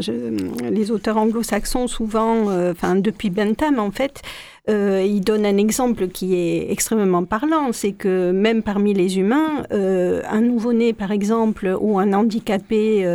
les 0.69 0.91
auteurs 0.91 1.15
anglo-saxons 1.15 1.87
souvent, 1.87 2.51
enfin 2.69 2.95
depuis 2.95 3.29
Bentham 3.29 3.79
en 3.79 3.91
fait, 3.91 4.21
ils 4.67 5.21
donnent 5.21 5.45
un 5.45 5.55
exemple 5.55 6.09
qui 6.09 6.35
est 6.35 6.69
extrêmement 6.69 7.23
parlant, 7.23 7.71
c'est 7.71 7.93
que 7.93 8.31
même 8.31 8.61
parmi 8.61 8.93
les 8.93 9.17
humains, 9.17 9.63
un 9.71 10.41
nouveau-né 10.41 10.91
par 10.91 11.11
exemple 11.11 11.77
ou 11.79 11.99
un 11.99 12.11
handicapé 12.11 13.07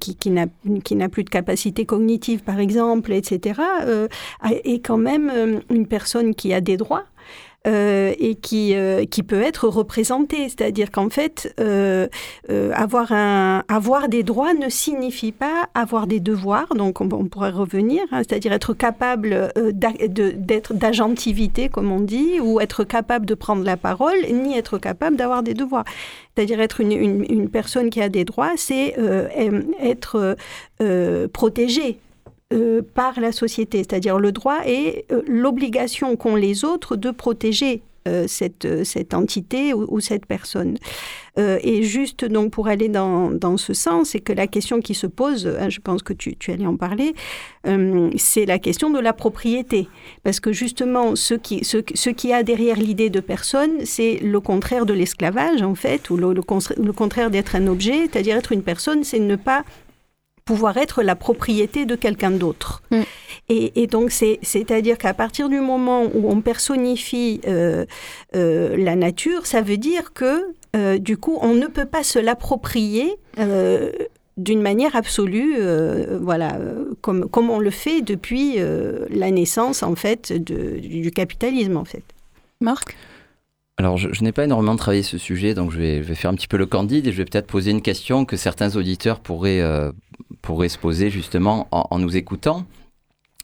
qui, 0.00 0.16
qui 0.16 0.30
n'a 0.96 1.08
plus 1.08 1.24
de 1.24 1.30
capacité 1.30 1.84
cognitive 1.84 2.40
par 2.40 2.58
exemple, 2.58 3.12
etc., 3.12 3.60
est 4.64 4.84
quand 4.84 4.98
même 4.98 5.60
une 5.70 5.86
personne 5.86 6.34
qui 6.34 6.52
a 6.52 6.60
des 6.60 6.76
droits. 6.76 7.04
Euh, 7.66 8.14
et 8.20 8.36
qui, 8.36 8.76
euh, 8.76 9.04
qui 9.04 9.24
peut 9.24 9.42
être 9.42 9.66
représenté. 9.66 10.48
C'est-à-dire 10.48 10.92
qu'en 10.92 11.10
fait, 11.10 11.52
euh, 11.58 12.06
avoir, 12.72 13.10
un, 13.10 13.64
avoir 13.68 14.08
des 14.08 14.22
droits 14.22 14.54
ne 14.54 14.68
signifie 14.68 15.32
pas 15.32 15.68
avoir 15.74 16.06
des 16.06 16.20
devoirs, 16.20 16.68
donc 16.76 17.00
on, 17.00 17.08
pourrait 17.08 17.50
revenir, 17.50 18.02
hein, 18.12 18.18
c'est-à-dire 18.18 18.52
être 18.52 18.74
capable 18.74 19.52
d'être 19.74 20.72
d'agentivité, 20.72 21.68
comme 21.68 21.90
on 21.90 22.00
dit, 22.00 22.38
ou 22.40 22.60
être 22.60 22.84
capable 22.84 23.26
de 23.26 23.34
prendre 23.34 23.64
la 23.64 23.76
parole, 23.76 24.16
ni 24.30 24.56
être 24.56 24.78
capable 24.78 25.16
d'avoir 25.16 25.42
des 25.42 25.54
devoirs. 25.54 25.84
C'est-à-dire 26.36 26.60
être 26.60 26.80
une, 26.80 26.92
une, 26.92 27.26
une, 27.28 27.48
personne 27.50 27.90
qui 27.90 28.00
a 28.00 28.08
des 28.08 28.24
droits, 28.24 28.52
c'est 28.56 28.94
être 29.82 30.36
protégé 31.32 31.98
euh, 32.54 32.80
par 32.94 33.20
la 33.20 33.30
société, 33.30 33.76
c'est-à-dire 33.78 34.18
le 34.18 34.32
droit 34.32 34.60
et 34.64 35.04
euh, 35.12 35.20
l'obligation 35.28 36.16
qu'ont 36.16 36.34
les 36.34 36.64
autres 36.64 36.96
de 36.96 37.10
protéger 37.10 37.82
euh, 38.08 38.24
cette, 38.26 38.86
cette 38.86 39.12
entité 39.12 39.74
ou, 39.74 40.00
cette 40.00 40.24
personne. 40.24 40.78
et 41.36 41.82
juste 41.82 42.24
donc 42.24 42.50
pour 42.50 42.68
aller 42.68 42.88
dans, 42.88 43.30
dans 43.30 43.58
ce 43.58 43.74
sens, 43.74 44.10
c'est 44.10 44.20
que 44.20 44.32
la 44.32 44.46
question 44.46 44.80
qui 44.80 44.94
se 44.94 45.06
pose, 45.06 45.46
hein, 45.46 45.68
je 45.68 45.80
pense 45.80 46.02
que 46.02 46.14
tu, 46.14 46.36
tu 46.36 46.50
allais 46.50 46.64
en 46.64 46.76
parler, 46.76 47.12
c'est 48.16 48.46
la 48.46 48.58
question 48.58 48.88
de 48.88 48.98
la 48.98 49.12
propriété. 49.12 49.86
Parce 50.22 50.40
que 50.40 50.50
justement, 50.50 51.16
ce 51.16 51.34
qui, 51.34 51.66
ce, 51.66 51.82
ce 51.94 52.08
qui 52.08 52.32
a 52.32 52.42
derrière 52.42 52.78
l'idée 52.78 53.10
de 53.10 53.20
personne, 53.20 53.84
c'est 53.84 54.20
le 54.22 54.40
contraire 54.40 54.86
de 54.86 54.94
l'esclavage, 54.94 55.60
en 55.60 55.74
fait, 55.74 56.08
ou 56.08 56.16
le, 56.16 56.32
le 56.32 56.92
contraire 56.92 57.30
d'être 57.30 57.56
un 57.56 57.66
objet, 57.66 58.08
c'est-à-dire 58.10 58.38
être 58.38 58.52
une 58.52 58.62
personne, 58.62 59.04
c'est 59.04 59.20
ne 59.20 59.36
pas 59.36 59.64
pouvoir 60.48 60.78
être 60.78 61.02
la 61.02 61.14
propriété 61.14 61.84
de 61.84 61.94
quelqu'un 61.94 62.30
d'autre. 62.30 62.80
Mm. 62.90 63.02
Et, 63.50 63.86
donc, 63.86 64.10
c'est-à-dire 64.10 64.96
qu'à 64.96 65.12
partir 65.12 65.50
du 65.50 65.60
moment 65.60 66.04
où 66.04 66.30
on 66.30 66.40
personnifie 66.40 67.42
euh, 67.46 67.84
euh, 68.34 68.74
la 68.78 68.96
nature, 68.96 69.44
ça 69.44 69.60
veut 69.60 69.76
dire 69.76 70.14
que, 70.14 70.54
euh, 70.74 70.96
du 70.96 71.18
coup, 71.18 71.38
on 71.42 71.52
ne 71.52 71.66
peut 71.66 71.84
pas 71.84 72.02
se 72.02 72.18
l'approprier 72.18 73.16
d'une 74.38 74.62
manière 74.62 74.96
absolue, 74.96 75.56
voilà, 76.18 76.58
comme, 77.02 77.28
comme 77.28 77.50
on 77.50 77.58
le 77.58 77.70
fait 77.70 78.00
depuis 78.00 78.56
la 79.10 79.30
naissance, 79.30 79.82
en 79.82 79.96
fait, 79.96 80.32
du 80.32 81.10
capitalisme, 81.10 81.76
en 81.76 81.84
fait. 81.84 82.04
Marc? 82.60 82.96
Alors, 83.80 83.96
je, 83.96 84.24
n'ai 84.24 84.32
pas 84.32 84.42
énormément 84.42 84.74
travaillé 84.74 85.04
ce 85.04 85.18
sujet, 85.18 85.54
donc 85.54 85.70
je 85.70 85.78
vais, 85.78 86.02
faire 86.02 86.32
un 86.32 86.34
petit 86.34 86.48
peu 86.48 86.56
le 86.56 86.66
candide 86.66 87.06
et 87.06 87.12
je 87.12 87.16
vais 87.16 87.24
peut-être 87.24 87.46
poser 87.46 87.70
une 87.70 87.80
question 87.80 88.24
que 88.24 88.36
certains 88.36 88.74
auditeurs 88.74 89.20
pourraient, 89.20 89.60
euh, 89.60 89.92
pourraient 90.48 90.70
se 90.70 90.78
poser 90.78 91.10
justement 91.10 91.68
en, 91.72 91.98
nous 91.98 92.16
écoutant. 92.16 92.64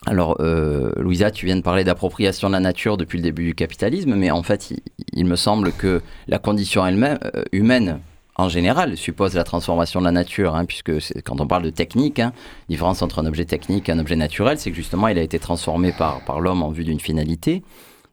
Alors, 0.06 0.38
euh, 0.40 0.90
Louisa, 0.96 1.30
tu 1.30 1.44
viens 1.44 1.56
de 1.56 1.60
parler 1.60 1.84
d'appropriation 1.84 2.48
de 2.48 2.54
la 2.54 2.60
nature 2.60 2.96
depuis 2.96 3.18
le 3.18 3.22
début 3.22 3.44
du 3.44 3.54
capitalisme, 3.54 4.14
mais 4.14 4.30
en 4.30 4.42
fait, 4.42 4.72
il, 5.12 5.26
me 5.26 5.36
semble 5.36 5.72
que 5.72 6.00
la 6.28 6.38
condition 6.38 6.86
elle-même, 6.86 7.18
euh, 7.36 7.42
humaine, 7.52 8.00
en 8.36 8.48
général, 8.48 8.96
suppose 8.96 9.34
la 9.34 9.44
transformation 9.44 10.00
de 10.00 10.06
la 10.06 10.12
nature, 10.12 10.56
hein, 10.56 10.64
puisque 10.64 10.92
quand 11.24 11.42
on 11.42 11.46
parle 11.46 11.64
de 11.64 11.68
technique, 11.68 12.20
hein, 12.20 12.32
différence 12.70 13.02
entre 13.02 13.18
un 13.18 13.26
objet 13.26 13.44
technique 13.44 13.90
et 13.90 13.92
un 13.92 13.98
objet 13.98 14.16
naturel, 14.16 14.58
c'est 14.58 14.70
que 14.70 14.76
justement, 14.76 15.08
il 15.08 15.18
a 15.18 15.22
été 15.22 15.38
transformé 15.38 15.92
par, 15.92 16.24
par 16.24 16.40
l'homme 16.40 16.62
en 16.62 16.70
vue 16.70 16.84
d'une 16.84 17.00
finalité. 17.00 17.62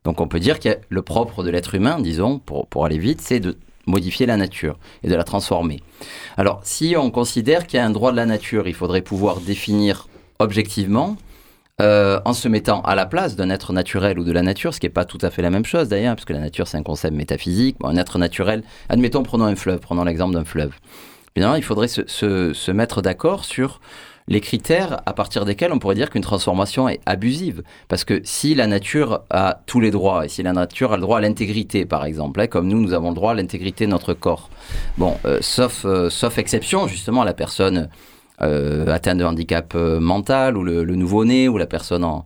Donc 0.04 0.20
on 0.20 0.28
peut 0.28 0.42
dire 0.42 0.60
que 0.60 0.80
le 0.90 1.02
propre 1.02 1.44
de 1.46 1.50
l'être 1.50 1.76
humain, 1.76 1.98
disons, 2.02 2.40
pour, 2.40 2.68
pour 2.68 2.84
aller 2.84 2.98
vite, 2.98 3.22
c'est 3.22 3.40
de 3.40 3.58
modifier 3.92 4.26
la 4.26 4.38
nature 4.38 4.80
et 5.04 5.10
de 5.10 5.16
la 5.16 5.24
transformer. 5.24 5.82
Alors 6.38 6.62
si 6.64 6.96
on 6.98 7.12
considère 7.12 7.68
qu'il 7.68 7.78
y 7.78 7.80
a 7.80 7.86
un 7.86 7.92
droit 7.92 8.12
de 8.12 8.18
la 8.18 8.26
nature, 8.26 8.68
il 8.68 8.74
faudrait 8.74 9.02
pouvoir 9.02 9.40
définir 9.40 10.08
objectivement, 10.40 11.18
euh, 11.82 12.20
en 12.26 12.34
se 12.34 12.48
mettant 12.48 12.82
à 12.82 12.94
la 12.94 13.06
place 13.06 13.36
d'un 13.36 13.50
être 13.50 13.74
naturel 13.74 14.20
ou 14.20 14.24
de 14.24 14.32
la 14.32 14.44
nature, 14.44 14.74
ce 14.74 14.80
qui 14.80 14.86
n'est 14.86 14.92
pas 14.92 15.06
tout 15.06 15.18
à 15.22 15.32
fait 15.32 15.42
la 15.42 15.50
même 15.50 15.66
chose 15.66 15.88
d'ailleurs, 15.88 16.16
puisque 16.16 16.30
la 16.30 16.40
nature 16.40 16.68
c'est 16.68 16.78
un 16.78 16.84
concept 16.84 17.16
métaphysique. 17.16 17.78
un 17.84 17.98
être 17.98 18.20
naturel, 18.20 18.64
admettons, 18.90 19.24
prenons 19.24 19.46
un 19.46 19.56
fleuve, 19.56 19.80
prenons 19.80 20.04
l'exemple 20.04 20.34
d'un 20.34 20.46
fleuve. 20.46 20.74
Évidemment, 21.36 21.56
il 21.56 21.64
faudrait 21.64 21.88
se, 21.88 22.72
mettre 22.72 23.02
d'accord 23.02 23.46
sur 23.46 23.80
les 24.28 24.42
critères 24.42 25.02
à 25.06 25.14
partir 25.14 25.46
desquels 25.46 25.72
on 25.74 25.80
pourrait 25.80 25.96
dire 25.96 26.10
qu'une 26.10 26.22
transformation 26.22 26.88
est 26.88 27.02
abusive. 27.06 27.64
Parce 27.88 28.04
que 28.04 28.22
si 28.24 28.54
la 28.54 28.68
nature 28.68 29.22
a 29.30 29.62
tous 29.66 29.80
les 29.80 29.92
droits, 29.92 30.26
et 30.26 30.30
si 30.30 30.44
la 30.44 30.54
nature 30.54 30.94
a 30.94 30.96
le 30.96 31.02
droit 31.02 31.18
à 31.18 31.22
l'intégrité, 31.22 31.86
par 31.86 32.06
exemple, 32.06 32.40
hein, 32.40 32.48
comme 32.48 32.68
nous, 32.68 32.80
nous 32.80 32.94
avons 32.94 33.10
le 33.10 33.16
droit 33.16 33.32
à 33.32 33.34
l'intégrité 33.34 33.86
de 33.86 33.92
notre 33.92 34.14
corps, 34.14 34.50
euh, 35.02 35.38
sauf, 35.42 35.86
euh, 35.86 36.10
sauf 36.10 36.38
exception, 36.38 36.88
justement, 36.88 37.24
la 37.24 37.34
personne 37.34 37.90
euh, 38.42 38.88
atteinte 38.88 39.18
de 39.18 39.26
handicap 39.26 39.74
mental, 39.74 40.58
ou 40.58 40.64
le 40.64 40.84
nouveau-né, 40.96 41.48
ou 41.48 41.58
la 41.58 41.68
personne 41.68 42.04
en, 42.04 42.26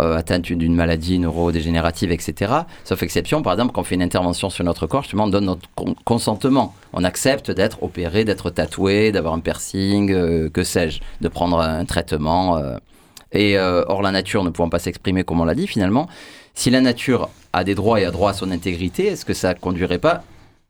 euh, 0.00 0.16
atteinte 0.16 0.42
d'une 0.42 0.74
maladie 0.74 1.18
neurodégénérative, 1.18 2.10
etc. 2.12 2.52
Sauf 2.84 3.02
exception, 3.02 3.42
par 3.42 3.52
exemple, 3.52 3.72
quand 3.72 3.82
on 3.82 3.84
fait 3.84 3.94
une 3.94 4.02
intervention 4.02 4.50
sur 4.50 4.64
notre 4.64 4.86
corps, 4.86 5.02
justement, 5.02 5.24
on 5.24 5.28
donne 5.28 5.46
notre 5.46 5.68
consentement. 6.04 6.74
On 6.92 7.04
accepte 7.04 7.50
d'être 7.50 7.82
opéré, 7.82 8.24
d'être 8.24 8.50
tatoué, 8.50 9.12
d'avoir 9.12 9.34
un 9.34 9.40
piercing, 9.40 10.10
euh, 10.12 10.50
que 10.50 10.64
sais-je, 10.64 11.00
de 11.20 11.28
prendre 11.28 11.60
un 11.60 11.84
traitement. 11.84 12.56
Euh. 12.56 12.76
Et 13.32 13.58
or, 13.58 14.00
la 14.02 14.12
nature 14.12 14.44
ne 14.44 14.50
pouvant 14.50 14.68
pas 14.68 14.78
s'exprimer 14.78 15.24
comme 15.24 15.40
on 15.40 15.44
l'a 15.44 15.56
dit, 15.56 15.66
finalement, 15.66 16.06
si 16.54 16.70
la 16.70 16.80
nature 16.80 17.28
a 17.52 17.64
des 17.64 17.74
droits 17.74 18.00
et 18.00 18.04
a 18.04 18.12
droit 18.12 18.30
à 18.30 18.32
son 18.32 18.52
intégrité, 18.52 19.06
est-ce 19.06 19.24
que 19.24 19.34
ça 19.34 19.54
conduirait 19.54 19.98
pas 19.98 20.22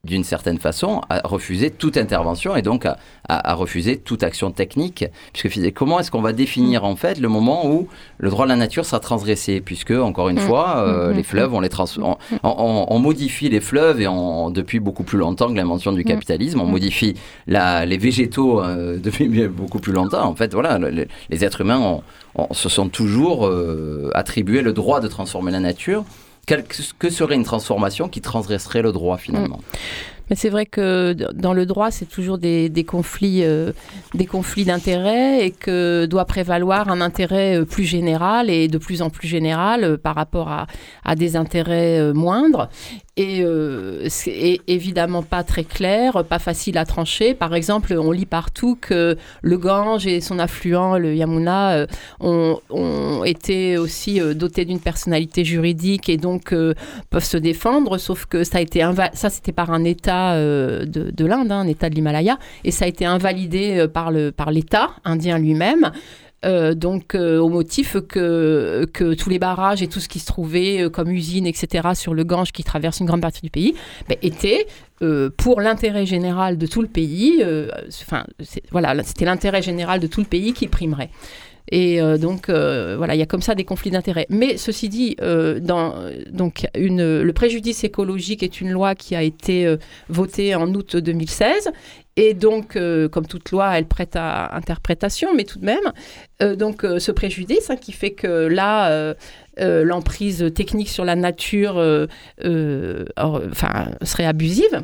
d'une 0.05 0.25
certaine 0.25 0.59
façon, 0.59 1.01
à 1.09 1.21
refuser 1.25 1.71
toute 1.71 1.97
intervention 1.97 2.57
et 2.57 2.63
donc 2.63 2.87
à, 3.29 3.55
refuser 3.55 3.97
toute 3.97 4.23
action 4.23 4.51
technique. 4.51 5.07
Puisque 5.33 5.73
comment 5.73 6.01
est-ce 6.01 6.11
qu'on 6.11 6.23
va 6.23 6.33
définir 6.33 6.85
en 6.85 6.97
fait 6.97 7.19
le 7.19 7.29
moment 7.29 7.67
où 7.67 7.89
le 8.19 8.31
droit 8.31 8.45
de 8.45 8.51
la 8.51 8.57
nature 8.57 8.85
sera 8.85 9.01
transgressé? 9.01 9.61
Puisque, 9.61 9.93
encore 9.93 10.29
une 10.29 10.37
mm. 10.37 10.47
fois, 10.47 10.77
euh, 10.79 11.09
mm, 11.09 11.13
mm, 11.13 11.17
les 11.17 11.23
fleuves, 11.23 11.55
on, 11.55 11.61
les 11.61 11.69
on, 12.43 12.99
modifie 12.99 13.49
les 13.49 13.61
fleuves 13.61 14.01
et 14.01 14.07
depuis 14.51 14.81
beaucoup 14.81 15.05
plus 15.05 15.19
longtemps 15.19 15.49
que 15.49 15.57
l'invention 15.57 15.93
du 15.93 16.05
capitalisme, 16.05 16.61
on 16.61 16.67
modifie 16.67 17.15
la, 17.47 17.87
les 17.87 17.99
végétaux 17.99 18.63
euh, 18.63 18.99
depuis 19.03 19.29
beaucoup 19.49 19.79
plus 19.79 19.93
longtemps. 19.93 20.25
En 20.25 20.35
fait, 20.35 20.53
voilà, 20.53 20.79
les, 20.79 21.45
êtres 21.45 21.63
humains 21.63 22.01
se 22.53 22.69
sont 22.69 22.89
toujours 22.89 23.47
euh, 23.47 24.11
attribués 24.15 24.63
le 24.63 24.73
droit 24.73 25.01
de 25.01 25.09
transformer 25.09 25.51
la 25.51 25.61
nature 25.61 26.05
que 26.45 27.11
serait 27.11 27.35
une 27.35 27.45
transformation 27.45 28.09
qui 28.09 28.21
transgresserait 28.21 28.83
le 28.83 28.93
droit 28.93 29.17
finalement? 29.17 29.59
Mm. 29.59 30.14
Mais 30.31 30.37
c'est 30.37 30.49
vrai 30.49 30.65
que 30.65 31.13
dans 31.35 31.53
le 31.53 31.67
droit, 31.67 31.91
c'est 31.91 32.09
toujours 32.09 32.39
des, 32.39 32.87
conflits, 32.87 33.45
euh, 33.45 33.73
conflits 34.29 34.65
d'intérêts 34.65 35.45
et 35.45 35.51
que 35.51 36.07
doit 36.07 36.25
prévaloir 36.25 36.89
un 36.89 37.01
intérêt 37.01 37.61
euh, 37.61 37.65
plus 37.65 37.85
général 37.85 38.49
et 38.49 38.69
de 38.69 38.79
plus 38.79 39.03
en 39.03 39.11
plus 39.11 39.29
général 39.29 39.85
euh, 39.85 39.97
par 39.99 40.15
rapport 40.15 40.49
à, 40.49 40.67
à 41.05 41.15
des 41.15 41.37
intérêts 41.37 42.13
moindres 42.13 42.69
et 43.17 43.45
c'est 44.09 44.59
évidemment 44.67 45.23
pas 45.23 45.45
très 45.45 45.63
clair, 45.63 46.25
pas 46.25 46.41
facile 46.41 46.77
à 46.79 46.85
trancher. 46.85 47.33
Par 47.33 47.55
exemple, 47.55 47.97
on 47.97 48.11
lit 48.11 48.27
partout 48.27 48.77
que 48.81 49.17
le 49.41 49.57
Gange 49.57 50.09
et 50.09 50.21
son 50.21 50.41
affluent, 50.41 50.99
le 50.99 51.15
Yamuna, 51.15 51.87
ont, 52.19 52.59
ont, 52.71 53.23
été 53.23 53.79
aussi 53.79 54.21
dotés 54.35 54.65
d'une 54.65 54.81
personnalité 54.81 55.45
juridique 55.45 56.09
et 56.09 56.17
donc 56.17 56.53
peuvent 57.11 57.25
se 57.25 57.37
défendre, 57.37 57.99
sauf 57.99 58.27
que 58.27 58.43
ça 58.43 58.59
a 58.59 58.61
été 58.61 58.85
ça 59.13 59.31
c'était 59.31 59.53
par 59.53 59.71
un 59.71 59.85
État 59.85 60.14
de, 60.37 61.11
de 61.11 61.25
l'Inde, 61.27 61.51
hein, 61.53 61.61
un 61.61 61.67
État 61.67 61.91
de 61.91 61.95
l'Himalaya, 61.95 62.39
et 62.65 62.71
ça 62.71 62.85
a 62.85 62.89
été 62.89 63.05
invalidé 63.05 63.87
par 63.93 64.11
le 64.11 64.33
par 64.33 64.51
l'État 64.51 64.91
indien 65.05 65.39
lui-même. 65.39 65.91
Euh, 66.45 66.75
donc 66.75 67.15
euh, 67.15 67.39
au 67.39 67.49
motif 67.49 67.97
que, 68.07 68.87
que 68.93 69.15
tous 69.15 69.31
les 69.31 69.39
barrages 69.39 69.83
et 69.83 69.89
tout 69.89 70.01
ce 70.01 70.09
qui 70.09 70.19
se 70.19 70.27
trouvait 70.27 70.83
euh, 70.83 70.91
comme 70.91 71.11
usines, 71.11 71.47
etc., 71.47 71.91
sur 71.95 72.13
le 72.13 72.25
Gange 72.25 72.53
qui 72.53 72.65
traverse 72.65 73.01
une 73.01 73.07
grande 73.07 73.23
partie 73.23 73.41
du 73.41 73.51
pays, 73.51 73.75
ben, 74.09 74.19
étaient 74.23 74.67
pour 75.37 75.61
l'intérêt 75.61 76.07
général 76.07 76.57
de 76.57 76.67
tout 76.67 76.81
le 76.81 76.89
pays. 76.89 77.45
Enfin, 78.07 78.25
voilà, 78.71 79.03
c'était 79.03 79.27
l'intérêt 79.27 79.61
général 79.61 80.01
de 80.01 80.07
tout 80.07 80.21
le 80.21 80.27
pays 80.27 80.55
qui 80.55 80.67
primerait. 80.67 81.11
Et 81.71 82.01
donc, 82.19 82.51
voilà, 82.51 83.15
il 83.15 83.19
y 83.19 83.23
a 83.23 83.27
comme 83.27 83.43
ça 83.43 83.55
des 83.55 83.65
conflits 83.65 83.91
d'intérêts. 83.91 84.27
Mais 84.29 84.57
ceci 84.57 84.89
dit, 84.89 85.17
dans, 85.19 85.95
donc, 86.31 86.67
le 86.75 87.31
préjudice 87.33 87.85
écologique 87.85 88.43
est 88.43 88.61
une 88.61 88.71
loi 88.71 88.95
qui 88.95 89.15
a 89.17 89.23
été 89.23 89.77
votée 90.09 90.55
en 90.55 90.73
août 90.75 90.97
2016 90.97 91.71
Et 92.17 92.35
donc, 92.35 92.79
comme 93.11 93.27
toute 93.27 93.51
loi, 93.51 93.79
elle 93.79 93.87
prête 93.87 94.15
à 94.15 94.55
interprétation, 94.55 95.35
mais 95.35 95.45
tout 95.45 95.59
de 95.59 95.65
même, 95.65 96.57
donc 96.57 96.83
ce 96.83 97.11
préjudice 97.13 97.71
hein, 97.71 97.77
qui 97.77 97.93
fait 97.93 98.13
que 98.13 98.47
là, 98.47 99.15
l'emprise 99.59 100.53
technique 100.55 100.91
sur 100.91 101.05
la 101.05 101.17
nature 101.17 101.75
serait 104.03 104.27
abusive. 104.27 104.83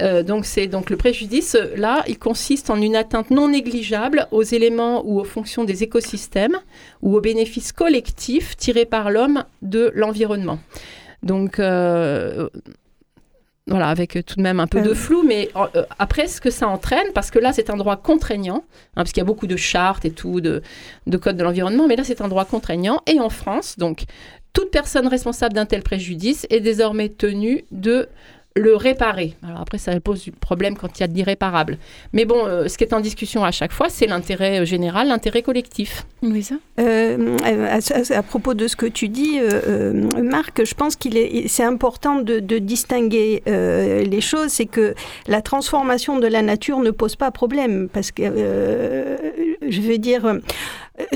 Euh, 0.00 0.22
donc 0.22 0.44
c'est 0.44 0.68
donc 0.68 0.90
le 0.90 0.96
préjudice 0.96 1.56
là, 1.76 2.04
il 2.06 2.18
consiste 2.18 2.70
en 2.70 2.80
une 2.80 2.94
atteinte 2.94 3.30
non 3.30 3.48
négligeable 3.48 4.28
aux 4.30 4.42
éléments 4.42 5.02
ou 5.04 5.18
aux 5.18 5.24
fonctions 5.24 5.64
des 5.64 5.82
écosystèmes 5.82 6.58
ou 7.02 7.16
aux 7.16 7.20
bénéfices 7.20 7.72
collectifs 7.72 8.56
tirés 8.56 8.86
par 8.86 9.10
l'homme 9.10 9.44
de 9.62 9.90
l'environnement. 9.94 10.60
Donc 11.22 11.58
euh, 11.58 12.48
voilà, 13.66 13.88
avec 13.88 14.24
tout 14.24 14.36
de 14.36 14.42
même 14.42 14.60
un 14.60 14.66
peu 14.66 14.80
de 14.80 14.90
euh. 14.90 14.94
flou, 14.94 15.22
mais 15.26 15.50
après 15.98 16.26
ce 16.26 16.40
que 16.40 16.50
ça 16.50 16.68
entraîne, 16.68 17.12
parce 17.14 17.30
que 17.30 17.38
là 17.38 17.52
c'est 17.52 17.68
un 17.68 17.76
droit 17.76 17.96
contraignant, 17.96 18.64
hein, 18.64 18.92
parce 18.94 19.10
qu'il 19.10 19.20
y 19.20 19.22
a 19.22 19.26
beaucoup 19.26 19.46
de 19.46 19.56
chartes 19.56 20.04
et 20.04 20.10
tout, 20.10 20.40
de, 20.40 20.62
de 21.06 21.16
codes 21.16 21.36
de 21.36 21.42
l'environnement, 21.42 21.86
mais 21.86 21.96
là 21.96 22.04
c'est 22.04 22.20
un 22.22 22.28
droit 22.28 22.44
contraignant, 22.44 23.02
et 23.06 23.20
en 23.20 23.28
France, 23.28 23.76
donc 23.78 24.04
toute 24.54 24.70
personne 24.70 25.06
responsable 25.06 25.54
d'un 25.54 25.66
tel 25.66 25.82
préjudice 25.82 26.46
est 26.50 26.60
désormais 26.60 27.10
tenue 27.10 27.64
de 27.70 28.08
le 28.56 28.76
réparer. 28.76 29.34
Alors 29.46 29.60
après, 29.60 29.78
ça 29.78 29.98
pose 30.00 30.24
du 30.24 30.32
problème 30.32 30.76
quand 30.76 30.98
il 30.98 31.00
y 31.00 31.04
a 31.04 31.06
de 31.06 31.14
l'irréparable. 31.14 31.78
Mais 32.12 32.24
bon, 32.24 32.46
euh, 32.46 32.68
ce 32.68 32.76
qui 32.76 32.84
est 32.84 32.92
en 32.92 33.00
discussion 33.00 33.44
à 33.44 33.50
chaque 33.50 33.72
fois, 33.72 33.88
c'est 33.88 34.06
l'intérêt 34.06 34.60
euh, 34.60 34.64
général, 34.64 35.08
l'intérêt 35.08 35.42
collectif. 35.42 36.06
Oui, 36.22 36.42
ça. 36.42 36.56
Euh, 36.80 37.36
à, 38.10 38.22
propos 38.22 38.54
de 38.54 38.66
ce 38.66 38.76
que 38.76 38.86
tu 38.86 39.08
dis, 39.08 39.38
Marc, 40.20 40.64
je 40.64 40.74
pense 40.74 40.96
qu'il 40.96 41.16
est, 41.16 41.46
c'est 41.48 41.62
important 41.62 42.16
de, 42.16 42.40
de 42.40 42.58
distinguer 42.58 43.42
les 43.46 44.20
choses. 44.20 44.48
C'est 44.48 44.66
que 44.66 44.94
la 45.26 45.40
transformation 45.42 46.18
de 46.18 46.26
la 46.26 46.42
nature 46.42 46.80
ne 46.80 46.90
pose 46.90 47.16
pas 47.16 47.30
problème, 47.30 47.88
parce 47.92 48.10
que 48.10 48.22
je 49.68 49.80
veux 49.80 49.98
dire 49.98 50.40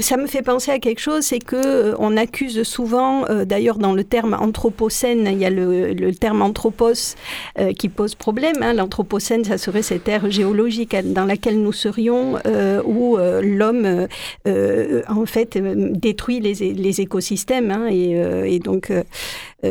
ça 0.01 0.17
me 0.17 0.27
fait 0.27 0.43
penser 0.43 0.71
à 0.71 0.79
quelque 0.79 1.01
chose, 1.01 1.25
c'est 1.25 1.39
que 1.39 1.57
euh, 1.57 1.95
on 1.99 2.17
accuse 2.17 2.63
souvent, 2.63 3.25
euh, 3.29 3.45
d'ailleurs 3.45 3.79
dans 3.79 3.93
le 3.93 4.05
terme 4.05 4.37
anthropocène, 4.39 5.29
il 5.31 5.39
y 5.39 5.45
a 5.45 5.51
le, 5.51 6.13
terme 6.13 6.43
anthropos 6.43 7.17
euh, 7.59 7.73
qui 7.73 7.89
pose 7.89 8.15
problème. 8.15 8.57
Hein. 8.61 8.75
L'anthropocène, 8.75 9.45
ça 9.45 9.59
serait 9.59 9.83
cette 9.83 10.09
ère 10.09 10.31
géologique 10.31 10.95
dans 11.13 11.25
laquelle 11.25 11.61
nous 11.61 11.73
serions, 11.73 12.39
où 12.85 13.17
l'homme 13.17 14.07
en 14.47 15.27
fait 15.27 15.59
détruit 15.59 16.41
les, 16.41 17.01
écosystèmes, 17.01 17.71
hein, 17.71 17.89
et, 17.91 18.13
et, 18.55 18.59
donc 18.59 18.93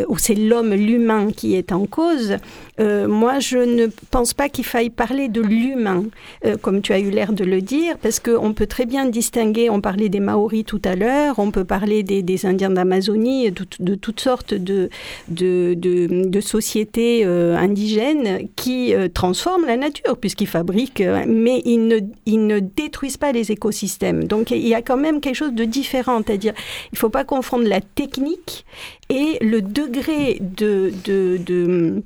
où 0.07 0.17
c'est 0.17 0.36
l'homme, 0.36 0.74
l'humain 0.74 1.31
qui 1.36 1.55
est 1.55 1.71
en 1.71 1.86
cause. 1.86 2.38
moi, 2.79 3.39
je 3.39 3.57
ne 3.57 3.88
pense 4.10 4.33
pas 4.33 4.50
qu'il 4.50 4.65
faille 4.65 4.89
parler 4.89 5.27
de 5.27 5.41
l'humain, 5.41 6.05
comme 6.62 6.81
tu 6.81 6.93
as 6.93 7.00
eu 7.00 7.10
l'air 7.10 7.33
de 7.33 7.43
le 7.43 7.62
dire, 7.62 7.98
parce 7.98 8.19
qu'on 8.19 8.53
peut 8.53 8.67
très 8.67 8.86
bien 8.86 9.05
distinguer. 9.05 9.69
On 9.69 9.81
parle 9.81 10.10
des 10.10 10.19
Maoris 10.19 10.63
tout 10.65 10.81
à 10.86 10.95
l'heure, 10.95 11.39
on 11.39 11.51
peut 11.51 11.65
parler 11.65 12.03
des, 12.03 12.45
Indiens 12.45 12.69
d'Amazonie, 12.69 13.51
de, 13.51 13.95
toutes 13.95 14.19
sortes 14.19 14.53
de, 14.53 14.89
de, 15.27 16.41
sociétés 16.41 17.24
euh, 17.25 17.55
indigènes 17.55 18.48
qui 18.55 18.93
euh, 18.93 19.07
transforment 19.07 19.65
la 19.65 19.77
nature, 19.77 20.17
puisqu'ils 20.17 20.48
fabriquent, 20.48 21.01
euh, 21.01 21.24
mais 21.27 21.62
ils 21.65 21.88
ne, 21.88 22.00
ils 22.25 22.45
ne 22.48 22.60
détruisent 22.60 23.17
pas 23.17 23.31
les 23.31 23.51
écosystèmes. 23.51 24.24
Donc 24.24 24.51
il 24.51 24.67
y 24.67 24.74
a 24.74 24.81
quand 24.81 24.98
même 24.98 25.21
quelque 25.21 25.36
chose 25.36 25.53
de 25.53 25.65
différent, 25.65 26.21
c'est-à-dire 26.25 26.53
il 26.91 26.95
ne 26.95 26.98
faut 26.98 27.10
pas 27.10 27.24
confondre 27.24 27.67
la 27.67 27.81
technique 27.81 28.65
et 29.12 29.38
le 29.41 29.62
degré 29.62 30.38
de, 30.39 30.94
de 31.06 32.01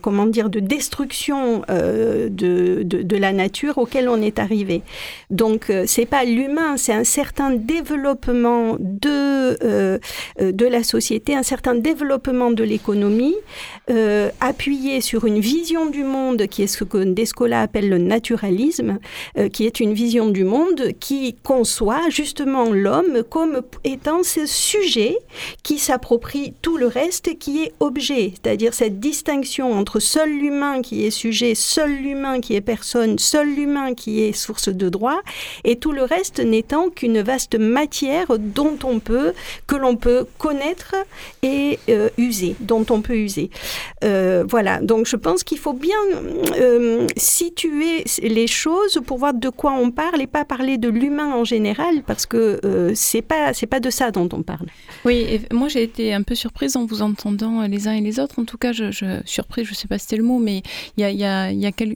comment 0.00 0.26
dire 0.26 0.50
de 0.50 0.60
destruction 0.60 1.62
euh, 1.70 2.28
de, 2.28 2.82
de, 2.82 3.16
la 3.16 3.32
nature 3.32 3.78
auquel 3.78 4.08
on 4.08 4.20
est 4.20 4.38
arrivé. 4.38 4.82
Donc 5.30 5.70
euh, 5.70 5.84
c'est 5.86 6.06
pas 6.06 6.24
l'humain, 6.24 6.76
c'est 6.76 6.92
un 6.92 7.04
certain 7.04 7.50
développement 7.50 8.76
de 8.78 9.58
euh, 9.64 9.98
de 10.40 10.66
la 10.66 10.82
société, 10.82 11.34
un 11.34 11.42
certain 11.42 11.74
développement 11.74 12.50
de 12.50 12.64
l'économie 12.64 13.36
appuyé 14.40 15.00
sur 15.00 15.26
une 15.26 15.38
vision 15.38 15.86
du 15.86 16.04
monde 16.04 16.46
qui 16.46 16.62
est 16.62 16.66
ce 16.66 16.84
que 16.84 16.98
Descola 17.04 17.60
appelle 17.62 17.88
le 17.88 17.98
naturalisme, 17.98 18.98
qui 19.52 19.66
est 19.66 19.80
une 19.80 19.92
vision 19.92 20.28
du 20.28 20.44
monde 20.44 20.92
qui 21.00 21.36
conçoit 21.42 22.08
justement 22.08 22.70
l'homme 22.70 23.22
comme 23.28 23.62
étant 23.84 24.22
ce 24.22 24.46
sujet 24.46 25.16
qui 25.62 25.78
s'approprie 25.78 26.54
tout 26.62 26.76
le 26.76 26.86
reste 26.86 27.38
qui 27.38 27.62
est 27.64 27.72
objet, 27.80 28.32
c'est-à-dire 28.32 28.74
cette 28.74 29.00
distinction 29.00 29.53
entre 29.62 30.00
seul 30.00 30.30
l'humain 30.30 30.82
qui 30.82 31.04
est 31.04 31.10
sujet, 31.10 31.54
seul 31.54 31.90
l'humain 31.90 32.40
qui 32.40 32.54
est 32.54 32.60
personne, 32.60 33.18
seul 33.18 33.54
l'humain 33.54 33.94
qui 33.94 34.22
est 34.22 34.32
source 34.32 34.68
de 34.68 34.88
droit, 34.88 35.20
et 35.64 35.76
tout 35.76 35.92
le 35.92 36.02
reste 36.02 36.40
n'étant 36.40 36.90
qu'une 36.90 37.20
vaste 37.20 37.58
matière 37.58 38.38
dont 38.38 38.78
on 38.84 39.00
peut, 39.00 39.32
que 39.66 39.76
l'on 39.76 39.96
peut 39.96 40.26
connaître 40.38 40.94
et 41.42 41.78
euh, 41.88 42.08
user, 42.18 42.56
dont 42.60 42.84
on 42.90 43.00
peut 43.00 43.16
user. 43.16 43.50
Euh, 44.02 44.44
voilà, 44.48 44.80
donc 44.80 45.06
je 45.06 45.16
pense 45.16 45.44
qu'il 45.44 45.58
faut 45.58 45.72
bien 45.72 45.96
euh, 46.56 47.06
situer 47.16 48.04
les 48.22 48.46
choses 48.46 49.00
pour 49.06 49.18
voir 49.18 49.34
de 49.34 49.48
quoi 49.48 49.72
on 49.72 49.90
parle 49.90 50.20
et 50.20 50.26
pas 50.26 50.44
parler 50.44 50.78
de 50.78 50.88
l'humain 50.88 51.34
en 51.34 51.44
général, 51.44 52.02
parce 52.06 52.26
que 52.26 52.60
c'est 52.94 53.22
pas 53.22 53.52
c'est 53.52 53.66
pas 53.66 53.80
de 53.80 53.90
ça 53.90 54.10
dont 54.10 54.28
on 54.32 54.42
parle. 54.42 54.66
Oui, 55.04 55.40
moi 55.52 55.68
j'ai 55.68 55.82
été 55.82 56.12
un 56.12 56.22
peu 56.22 56.34
surprise 56.34 56.76
en 56.76 56.84
vous 56.84 57.02
entendant 57.02 57.62
les 57.66 57.88
uns 57.88 57.94
et 57.94 58.00
les 58.00 58.18
autres. 58.20 58.38
En 58.38 58.44
tout 58.44 58.58
cas, 58.58 58.72
je, 58.72 58.90
je 58.90 59.33
surpris, 59.34 59.64
je 59.64 59.70
ne 59.70 59.74
sais 59.74 59.88
pas 59.88 59.98
si 59.98 60.04
c'était 60.04 60.16
le 60.16 60.22
mot, 60.22 60.38
mais 60.38 60.62
il 60.96 61.04
y 61.04 61.24
a, 61.24 61.50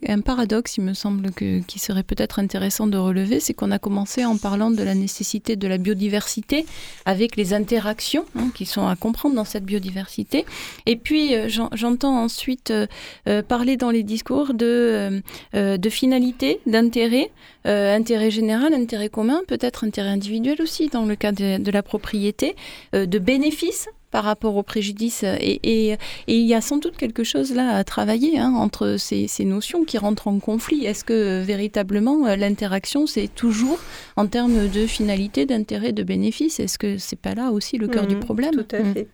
un 0.09 0.20
paradoxe, 0.20 0.77
il 0.77 0.85
me 0.85 0.94
semble, 0.94 1.31
que, 1.31 1.61
qui 1.61 1.79
serait 1.79 2.03
peut-être 2.03 2.38
intéressant 2.38 2.87
de 2.87 2.98
relever, 2.98 3.40
c'est 3.40 3.55
qu'on 3.55 3.70
a 3.70 3.79
commencé 3.79 4.24
en 4.24 4.37
parlant 4.37 4.70
de 4.70 4.83
la 4.83 4.94
nécessité 4.94 5.57
de 5.57 5.68
la 5.68 5.79
biodiversité 5.79 6.66
avec 7.05 7.37
les 7.37 7.55
interactions 7.55 8.24
hein, 8.37 8.51
qui 8.55 8.66
sont 8.66 8.87
à 8.87 8.96
comprendre 8.96 9.35
dans 9.35 9.44
cette 9.44 9.64
biodiversité. 9.64 10.44
Et 10.87 10.96
puis, 10.96 11.35
euh, 11.35 11.48
j'entends 11.72 12.22
ensuite 12.22 12.70
euh, 12.70 12.87
euh, 13.29 13.42
parler 13.42 13.77
dans 13.77 13.90
les 13.90 14.03
discours 14.03 14.55
de, 14.55 15.22
de 15.55 15.90
finalité, 15.90 16.61
d'intérêt, 16.66 17.31
intérêt 17.64 18.31
général, 18.31 18.72
intérêt 18.74 19.09
commun, 19.09 19.42
peut-être 19.46 19.85
intérêt 19.85 20.11
individuel 20.11 20.61
aussi 20.62 20.88
dans 20.88 21.05
le 21.05 21.16
cas 21.16 21.33
de, 21.33 21.59
de 21.59 21.70
la 21.70 21.83
propriété, 21.83 22.57
de 22.92 23.18
bénéfices 23.18 23.88
par 24.11 24.25
rapport 24.25 24.57
au 24.57 24.62
préjudice. 24.62 25.25
Et, 25.25 25.97
il 26.27 26.47
y 26.47 26.55
a 26.55 26.61
sans 26.61 26.79
doute 26.79 26.97
quelque 26.97 27.25
chose 27.25 27.53
là 27.55 27.77
à 27.77 27.85
travailler 27.85 28.38
hein, 28.38 28.55
entre 28.57 28.97
ces, 28.99 29.29
notions 29.44 29.85
qui 29.85 29.99
rentrent 29.99 30.29
en 30.29 30.38
conflit. 30.38 30.85
Est-ce 30.85 31.05
que 31.05 31.42
véritablement 31.42 32.27
euh, 32.27 32.37
l'interaction, 32.37 33.07
c'est 33.07 33.29
toujours 33.29 33.79
en 34.16 34.27
termes 34.27 34.68
de 34.68 34.87
finalité, 34.87 35.47
d'intérêt, 35.47 35.92
de 35.92 36.03
bénéfice? 36.03 36.61
Est-ce 36.61 36.79
que 36.79 36.99
c'est 36.99 37.21
pas 37.21 37.35
là 37.35 37.51
aussi 37.51 37.79
le 37.79 37.88
cœur 37.88 38.07
du 38.07 38.16
mmh, 38.16 38.21
problème? 38.21 38.53
Tout 38.53 38.66
à 38.75 38.79
fait. 38.79 39.03
Mmh. 39.03 39.09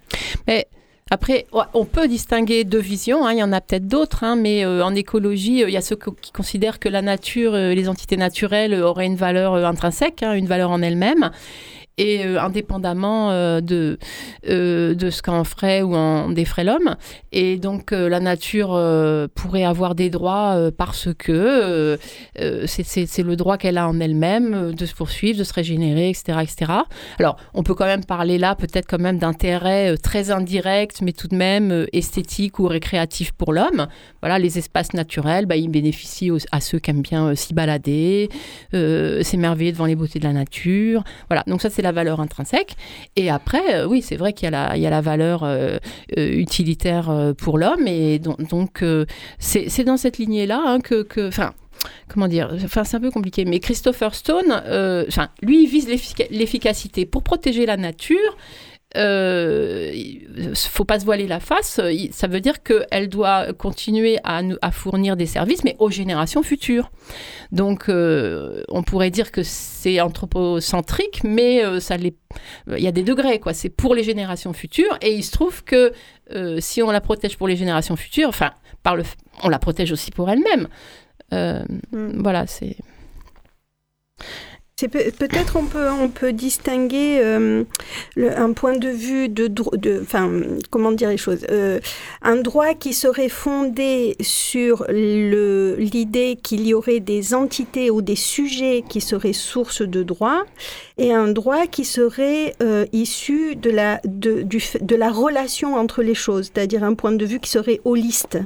Mais 0.46 0.66
après, 1.10 1.46
on 1.74 1.84
peut 1.84 2.08
distinguer 2.08 2.64
deux 2.64 2.78
visions, 2.78 3.26
hein, 3.26 3.32
il 3.32 3.38
y 3.38 3.42
en 3.42 3.52
a 3.52 3.60
peut-être 3.60 3.86
d'autres, 3.86 4.24
hein, 4.24 4.36
mais 4.36 4.64
euh, 4.64 4.82
en 4.82 4.94
écologie, 4.94 5.62
euh, 5.62 5.68
il 5.68 5.72
y 5.72 5.76
a 5.76 5.82
ceux 5.82 5.96
qui 5.96 6.32
considèrent 6.32 6.78
que 6.78 6.88
la 6.88 7.02
nature, 7.02 7.52
les 7.52 7.88
entités 7.88 8.16
naturelles 8.16 8.74
auraient 8.74 9.06
une 9.06 9.16
valeur 9.16 9.54
intrinsèque, 9.54 10.22
une 10.22 10.46
valeur 10.46 10.70
en 10.70 10.80
elles-mêmes 10.82 11.30
et 11.98 12.24
euh, 12.24 12.40
indépendamment 12.40 13.30
euh, 13.30 13.60
de, 13.60 13.98
euh, 14.48 14.94
de 14.94 15.10
ce 15.10 15.22
qu'en 15.22 15.44
ferait 15.44 15.82
ou 15.82 15.94
en 15.94 16.30
défrait 16.30 16.64
l'homme. 16.64 16.96
Et 17.32 17.56
donc 17.56 17.90
la 17.90 18.20
nature 18.20 18.80
pourrait 19.34 19.64
avoir 19.64 19.94
des 19.94 20.10
droits 20.10 20.70
parce 20.76 21.08
que 21.18 21.98
c'est 22.66 23.22
le 23.22 23.36
droit 23.36 23.58
qu'elle 23.58 23.78
a 23.78 23.88
en 23.88 23.98
elle-même 24.00 24.74
de 24.74 24.86
se 24.86 24.94
poursuivre, 24.94 25.38
de 25.38 25.44
se 25.44 25.52
régénérer, 25.52 26.10
etc. 26.10 26.38
etc. 26.42 26.72
Alors 27.18 27.36
on 27.54 27.62
peut 27.62 27.74
quand 27.74 27.86
même 27.86 28.04
parler 28.04 28.38
là 28.38 28.54
peut-être 28.54 28.86
quand 28.88 29.00
même 29.00 29.18
d'intérêt 29.18 29.96
très 29.96 30.30
indirect, 30.30 31.00
mais 31.02 31.12
tout 31.12 31.28
de 31.28 31.36
même 31.36 31.86
esthétique 31.92 32.58
ou 32.58 32.66
récréatif 32.66 33.32
pour 33.32 33.52
l'homme. 33.52 33.88
Voilà, 34.22 34.38
les 34.38 34.58
espaces 34.58 34.94
naturels, 34.94 35.46
bah, 35.46 35.56
ils 35.56 35.70
bénéficient 35.70 36.30
à 36.52 36.60
ceux 36.60 36.78
qui 36.78 36.90
aiment 36.90 37.02
bien 37.02 37.34
s'y 37.34 37.52
balader, 37.52 38.28
s'émerveiller 38.72 39.72
devant 39.72 39.86
les 39.86 39.96
beautés 39.96 40.20
de 40.20 40.24
la 40.24 40.32
nature. 40.32 41.02
Voilà, 41.28 41.42
donc 41.48 41.62
ça 41.62 41.70
c'est 41.70 41.83
la 41.84 41.92
valeur 41.92 42.20
intrinsèque. 42.20 42.76
Et 43.14 43.30
après, 43.30 43.76
euh, 43.76 43.86
oui, 43.86 44.02
c'est 44.02 44.16
vrai 44.16 44.32
qu'il 44.32 44.50
y, 44.50 44.54
a 44.54 44.90
la, 44.90 45.00
valeur 45.00 45.44
euh, 45.44 45.78
euh, 46.18 46.32
utilitaire 46.32 47.32
pour 47.38 47.58
l'homme. 47.58 47.86
Et 47.86 48.18
donc, 48.18 48.84
c'est 49.38 49.84
dans 49.84 49.96
cette 49.96 50.18
lignée-là 50.18 50.60
hein, 50.66 50.80
que, 50.80 51.06
enfin, 51.28 51.52
comment 52.08 52.28
dire, 52.28 52.50
enfin 52.64 52.82
c'est 52.84 52.96
un 52.96 53.00
peu 53.00 53.10
compliqué, 53.10 53.44
mais 53.44 53.60
Christopher 53.60 54.14
Stone, 54.14 54.50
enfin 55.08 55.28
lui 55.42 55.66
vise 55.66 55.88
l'efficacité 56.30 57.06
pour 57.06 57.22
protéger 57.22 57.66
la 57.66 57.76
nature 57.76 58.36
euh, 58.96 59.92
faut 60.54 60.84
pas 60.84 61.00
se 61.00 61.04
voiler 61.04 61.26
la 61.26 61.40
face. 61.40 61.80
Ça 62.10 62.26
veut 62.26 62.40
dire 62.40 62.62
qu'elle 62.62 63.08
doit 63.08 63.52
continuer 63.52 64.18
à, 64.24 64.42
à, 64.62 64.70
fournir 64.70 65.16
des 65.16 65.26
services, 65.26 65.64
mais 65.64 65.76
aux 65.78 65.90
générations 65.90 66.42
futures. 66.42 66.90
Donc, 67.52 67.88
euh, 67.88 68.62
on 68.68 68.82
pourrait 68.82 69.10
dire 69.10 69.32
que 69.32 69.42
c'est 69.42 70.00
anthropocentrique, 70.00 71.22
mais 71.24 71.64
euh, 71.64 71.80
ça 71.80 71.96
il 71.96 72.82
y 72.82 72.86
a 72.86 72.92
des 72.92 73.02
degrés, 73.02 73.38
quoi. 73.40 73.54
C'est 73.54 73.68
pour 73.68 73.94
les 73.94 74.02
générations 74.02 74.52
futures, 74.52 74.98
et 75.02 75.14
il 75.14 75.22
se 75.22 75.32
trouve 75.32 75.64
que 75.64 75.92
euh, 76.32 76.58
si 76.60 76.82
on 76.82 76.90
la 76.90 77.00
protège 77.00 77.36
pour 77.36 77.48
les 77.48 77.56
générations 77.56 77.96
futures, 77.96 78.28
enfin, 78.28 78.52
par 78.82 78.96
le, 78.96 79.04
on 79.42 79.48
la 79.48 79.58
protège 79.58 79.92
aussi 79.92 80.10
pour 80.10 80.30
elle-même. 80.30 80.68
Mm. 81.32 82.22
Voilà, 82.22 82.46
c'est 82.46 82.76
peut-être 84.76 85.56
on 85.56 85.66
peut 85.66 85.88
on 85.88 86.08
peut 86.08 86.32
distinguer 86.32 87.20
euh, 87.22 87.64
un 88.16 88.52
point 88.52 88.76
de 88.76 88.88
vue 88.88 89.28
de 89.28 89.48
enfin 90.02 90.30
comment 90.70 90.90
dire 90.90 91.10
les 91.10 91.16
choses 91.16 91.46
euh, 91.50 91.78
un 92.22 92.36
droit 92.36 92.74
qui 92.74 92.92
serait 92.92 93.28
fondé 93.28 94.16
sur 94.20 94.84
l'idée 94.88 96.36
qu'il 96.42 96.66
y 96.66 96.74
aurait 96.74 96.98
des 96.98 97.34
entités 97.34 97.88
ou 97.90 98.02
des 98.02 98.16
sujets 98.16 98.82
qui 98.88 99.00
seraient 99.00 99.32
source 99.32 99.82
de 99.82 100.02
droit 100.02 100.42
et 100.98 101.12
un 101.12 101.28
droit 101.28 101.66
qui 101.68 101.84
serait 101.84 102.56
euh, 102.60 102.84
issu 102.92 103.54
de 103.54 103.70
la 103.70 104.00
de 104.04 104.42
du 104.42 104.60
de 104.80 104.96
la 104.96 105.10
relation 105.10 105.76
entre 105.76 106.02
les 106.02 106.14
choses 106.14 106.50
c'est-à-dire 106.52 106.82
un 106.82 106.94
point 106.94 107.12
de 107.12 107.24
vue 107.24 107.38
qui 107.38 107.50
serait 107.50 107.80
holiste 107.84 108.38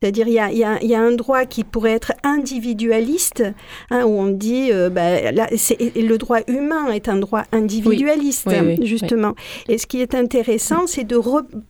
c'est-à-dire, 0.00 0.28
il 0.28 0.34
y 0.34 0.38
a, 0.38 0.52
y, 0.52 0.64
a, 0.64 0.82
y 0.82 0.94
a, 0.94 1.00
un 1.00 1.12
droit 1.12 1.44
qui 1.44 1.64
pourrait 1.64 1.92
être 1.92 2.12
individualiste, 2.22 3.42
hein, 3.90 4.04
où 4.04 4.18
on 4.18 4.28
dit, 4.28 4.70
euh, 4.72 4.90
bah, 4.90 5.32
là, 5.32 5.48
le 5.50 6.16
droit 6.16 6.38
humain 6.46 6.92
est 6.92 7.08
un 7.08 7.16
droit 7.16 7.42
individualiste, 7.52 8.48
justement. 8.82 9.34
Et 9.68 9.78
ce 9.78 9.86
qui 9.86 10.00
est 10.00 10.14
intéressant, 10.14 10.86
c'est 10.86 11.04
de 11.04 11.18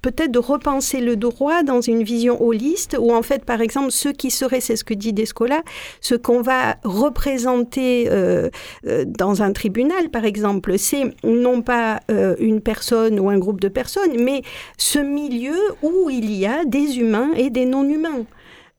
peut-être 0.03 0.31
de 0.31 0.39
repenser 0.39 1.01
le 1.01 1.17
droit 1.17 1.63
dans 1.63 1.81
une 1.81 2.03
vision 2.03 2.43
holiste, 2.43 2.97
où 2.99 3.13
en 3.15 3.23
fait, 3.23 3.45
par 3.45 3.61
exemple, 3.61 3.93
ce 3.93 4.09
qui 4.09 4.31
serait, 4.31 4.61
c'est 4.61 4.77
ce 4.77 4.85
que 4.85 4.95
dit 4.95 5.13
Descola, 5.13 5.63
ce 6.01 6.15
qu'on 6.15 6.43
va 6.43 6.77
représenter 6.85 8.09
euh, 8.11 8.51
euh, 8.87 9.05
dans 9.07 9.43
un 9.43 9.53
tribunal, 9.53 10.11
par 10.11 10.25
exemple, 10.25 10.79
c'est 10.79 11.05
non 11.25 11.63
pas 11.63 12.01
euh, 12.11 12.37
une 12.39 12.61
personne 12.61 13.19
ou 13.21 13.31
un 13.31 13.39
groupe 13.39 13.61
de 13.61 13.69
personnes, 13.69 14.23
mais 14.23 14.43
ce 14.77 14.99
milieu 14.99 15.57
où 15.83 16.11
il 16.11 16.33
y 16.33 16.47
a 16.47 16.65
des 16.65 16.99
humains 16.99 17.31
et 17.37 17.51
des 17.51 17.65
non-humains. 17.65 18.18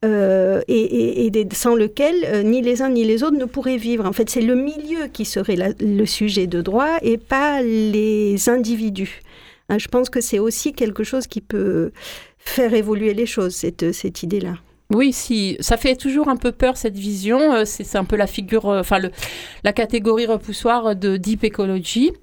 Euh, 0.06 0.62
et, 0.70 1.30
sans 1.52 1.76
lequel 1.76 2.16
euh, 2.24 2.42
ni 2.42 2.62
les 2.62 2.82
uns 2.82 2.90
ni 2.90 3.04
les 3.04 3.22
autres 3.22 3.36
ne 3.38 3.44
pourraient 3.44 3.76
vivre. 3.76 4.06
En 4.06 4.14
fait, 4.14 4.30
c'est 4.30 4.42
le 4.42 4.56
milieu 4.56 5.08
qui 5.12 5.26
serait 5.26 5.58
le 5.58 6.06
sujet 6.06 6.48
de 6.48 6.62
droit 6.62 6.98
et 7.02 7.18
pas 7.18 7.62
les 7.62 8.48
individus. 8.48 9.20
Hein, 9.68 9.78
je 9.78 9.90
pense 9.90 10.10
que 10.10 10.22
c'est 10.22 10.40
aussi 10.40 10.72
quelque 10.72 11.04
chose 11.04 11.28
qui 11.28 11.42
peut 11.42 11.92
faire 12.38 12.74
évoluer 12.74 13.14
les 13.14 13.26
choses, 13.26 13.54
cette, 13.54 13.92
cette 13.92 14.24
idée-là. 14.24 14.56
Oui, 14.92 15.12
si 15.12 15.58
ça 15.60 15.76
fait 15.76 15.96
toujours 15.96 16.30
un 16.30 16.38
peu 16.38 16.54
peur 16.54 16.78
cette 16.78 16.96
vision. 16.96 17.54
Euh, 17.54 17.66
c'est 17.66 17.98
un 17.98 18.06
peu 18.06 18.16
la 18.16 18.26
figure, 18.26 18.66
enfin 18.66 19.00
la 19.66 19.74
catégorie 19.74 20.28
repoussoire 20.28 20.96
de 20.96 21.18
deep 21.18 21.44
ecology. 21.44 22.14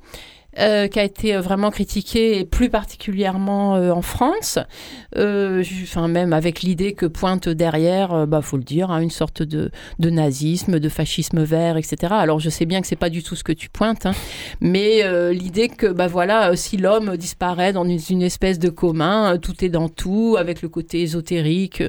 Euh, 0.59 0.89
qui 0.89 0.99
a 0.99 1.05
été 1.05 1.35
euh, 1.35 1.43
vraiment 1.43 1.71
critiqué, 1.71 2.39
et 2.39 2.47
plus 2.47 2.71
particulièrement 2.71 3.77
euh, 3.77 3.91
en 3.91 4.01
France, 4.01 4.59
enfin 5.15 6.09
même 6.09 6.33
avec 6.33 6.63
l'idée 6.63 6.95
que 6.95 7.05
pointe 7.05 7.49
derrière, 7.49 8.27
bah 8.27 8.41
faut 8.41 8.57
le 8.57 8.63
dire, 8.63 8.91
hein, 8.91 9.01
une 9.01 9.11
sorte 9.11 9.43
de, 9.43 9.71
de, 9.99 10.11
nazisme, 10.11 10.79
de 10.79 10.89
fascisme 10.89 11.43
vert, 11.43 11.77
etc. 11.77 12.15
Alors 12.17 12.41
je 12.41 12.49
sais 12.49 12.65
bien 12.65 12.81
que 12.81 12.87
c'est 12.87 12.97
pas 12.97 13.11
du 13.11 13.23
tout 13.23 13.37
ce 13.37 13.45
que 13.45 13.53
tu 13.53 13.69
pointes, 13.69 14.07
hein, 14.07 14.13
mais 14.61 15.03
l'idée 15.33 15.69
que 15.69 15.87
bah 15.87 16.07
voilà, 16.07 16.55
si 16.57 16.77
l'homme 16.77 17.17
disparaît 17.17 17.73
dans 17.73 17.85
une, 17.85 18.23
espèce 18.23 18.59
de 18.59 18.69
commun, 18.69 19.39
tout 19.39 19.65
est 19.65 19.69
dans 19.69 19.89
tout, 19.89 20.37
avec 20.39 20.63
le 20.63 20.69
côté 20.69 21.01
ésotérique 21.01 21.83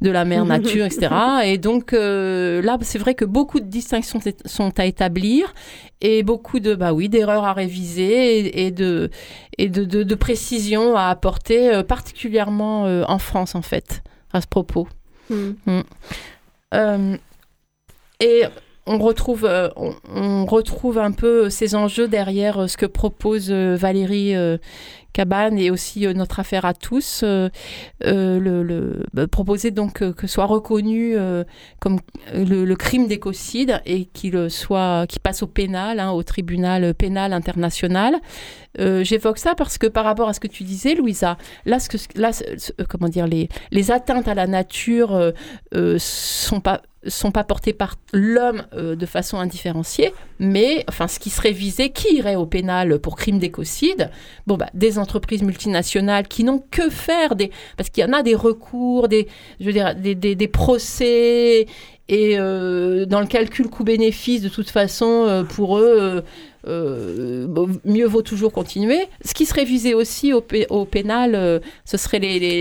de 0.00 0.10
la 0.10 0.24
mère 0.24 0.44
nature, 0.46 0.84
etc. 0.84 1.08
Et 1.44 1.58
donc 1.58 1.92
là, 1.92 2.78
c'est 2.82 2.98
vrai 2.98 3.14
que 3.14 3.24
beaucoup 3.24 3.60
de 3.60 3.66
distinctions 3.66 4.20
sont 4.44 4.78
à 4.78 4.86
établir 4.86 5.54
et 6.00 6.22
beaucoup 6.22 6.60
de 6.60 6.74
bah 6.74 6.92
oui 6.92 7.08
d'erreurs 7.08 7.44
à 7.44 7.52
réviser 7.52 7.97
et, 8.02 8.70
de 8.70 9.10
et 9.58 9.68
de, 9.68 9.84
de, 9.84 10.14
précisions 10.14 10.96
à 10.96 11.08
apporter 11.08 11.74
euh, 11.74 11.82
particulièrement 11.82 12.86
euh, 12.86 13.04
en 13.08 13.18
France 13.18 13.54
en 13.54 13.62
fait 13.62 14.02
à 14.32 14.40
ce 14.40 14.46
propos 14.46 14.88
hmm. 15.30 15.50
Hmm. 15.66 15.80
Euh, 16.74 17.16
et 18.20 18.42
on 18.86 18.98
retrouve 18.98 19.48
on, 19.76 20.46
retrouve 20.46 20.98
un 20.98 21.12
peu 21.12 21.50
ces 21.50 21.74
enjeux 21.74 22.08
derrière 22.08 22.68
ce 22.68 22.76
que 22.76 22.86
propose 22.86 23.50
Valérie 23.50 24.34
Cabane 25.12 25.58
et 25.58 25.70
aussi 25.70 26.06
euh, 26.06 26.12
notre 26.12 26.40
affaire 26.40 26.64
à 26.64 26.74
tous, 26.74 27.22
euh, 27.24 27.48
euh, 28.04 29.02
bah, 29.12 29.26
proposer 29.26 29.70
donc 29.70 29.98
que 30.14 30.26
soit 30.26 30.46
reconnu 30.46 31.16
comme 31.80 31.98
le, 32.32 32.74
crime 32.74 33.08
d'écocide 33.08 33.80
et 33.86 34.04
qu'il 34.06 34.50
soit 34.50 35.06
qui 35.08 35.18
passe 35.18 35.42
au 35.42 35.46
pénal, 35.46 35.98
hein, 35.98 36.12
au 36.12 36.22
tribunal 36.22 36.94
pénal 36.94 37.32
international. 37.32 38.16
J'évoque 38.78 39.38
ça 39.38 39.54
parce 39.56 39.76
que 39.78 39.88
par 39.88 40.04
rapport 40.04 40.28
à 40.28 40.32
ce 40.32 40.40
que 40.40 40.46
tu 40.46 40.62
disais, 40.62 40.94
Louisa, 40.94 41.36
là, 41.66 41.80
ce 41.80 41.88
que, 41.88 41.96
là, 42.14 42.30
comment 42.88 43.08
dire, 43.08 43.26
les, 43.26 43.48
les 43.72 43.90
atteintes 43.90 44.28
à 44.28 44.34
la 44.34 44.46
nature 44.46 45.32
sont 45.98 46.60
pas 46.60 46.82
sont 47.06 47.30
pas 47.30 47.44
portés 47.44 47.72
par 47.72 47.94
l'homme 48.12 48.64
de 48.72 49.06
façon 49.06 49.38
indifférenciée, 49.38 50.12
mais 50.38 50.84
enfin 50.88 51.08
ce 51.08 51.18
qui 51.18 51.30
serait 51.30 51.52
visé, 51.52 51.90
qui 51.90 52.16
irait 52.16 52.36
au 52.36 52.46
pénal 52.46 52.98
pour 52.98 53.16
crime 53.16 53.38
d'écocide? 53.38 54.10
Bon 54.46 54.56
bah 54.56 54.68
des 54.74 54.97
entreprises 54.98 55.42
multinationales 55.42 56.28
qui 56.28 56.44
n'ont 56.44 56.62
que 56.70 56.90
faire 56.90 57.34
des 57.36 57.50
parce 57.76 57.90
qu'il 57.90 58.04
y 58.04 58.06
en 58.06 58.12
a 58.12 58.22
des 58.22 58.34
recours, 58.34 59.08
des 59.08 59.28
je 59.60 59.66
veux 59.66 59.72
dire 59.72 59.94
des, 59.94 60.48
procès 60.48 61.66
et 62.08 62.38
euh, 62.38 63.04
dans 63.04 63.20
le 63.20 63.26
calcul 63.26 63.68
coût-bénéfice 63.68 64.40
de 64.40 64.48
toute 64.48 64.70
façon 64.70 65.26
euh, 65.26 65.42
pour 65.44 65.78
eux 65.78 66.24
euh, 66.66 67.46
mieux 67.84 68.06
vaut 68.06 68.22
toujours 68.22 68.52
continuer. 68.52 69.06
Ce 69.24 69.34
qui 69.34 69.44
serait 69.46 69.64
visé 69.64 69.94
aussi 69.94 70.32
au, 70.32 70.40
pénal, 70.40 71.62
ce 71.84 71.96
serait 71.96 72.18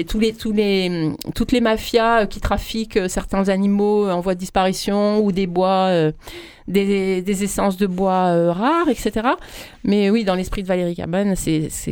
tous 0.07 0.19
les, 0.19 0.29
les, 0.53 1.13
toutes 1.33 1.51
les 1.51 1.61
mafias 1.61 2.25
qui 2.27 2.39
trafiquent 2.39 2.99
certains 3.09 3.49
animaux 3.49 4.09
en 4.09 4.21
voie 4.21 4.35
de 4.35 4.39
disparition 4.39 5.19
ou 5.19 5.31
des 5.33 5.47
bois, 5.47 5.91
des, 6.67 7.43
essences 7.43 7.75
de 7.75 7.87
bois 7.87 8.53
rares, 8.53 8.87
etc. 8.87 9.27
Mais 9.83 10.09
oui, 10.09 10.23
dans 10.23 10.35
l'esprit 10.35 10.61
de 10.61 10.67
Valérie 10.67 10.95
Cabane, 10.95 11.33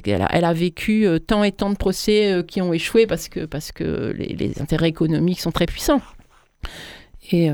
elle 0.05 0.45
a 0.45 0.53
vécu 0.53 1.07
tant 1.27 1.43
et 1.43 1.51
tant 1.51 1.69
de 1.69 1.75
procès 1.75 2.43
qui 2.47 2.61
ont 2.61 2.71
échoué 2.71 3.07
parce 3.07 3.27
que, 3.27 4.13
les 4.15 4.61
intérêts 4.61 4.89
économiques 4.89 5.41
sont 5.41 5.51
très 5.51 5.65
puissants. 5.65 6.01
Et 7.31 7.51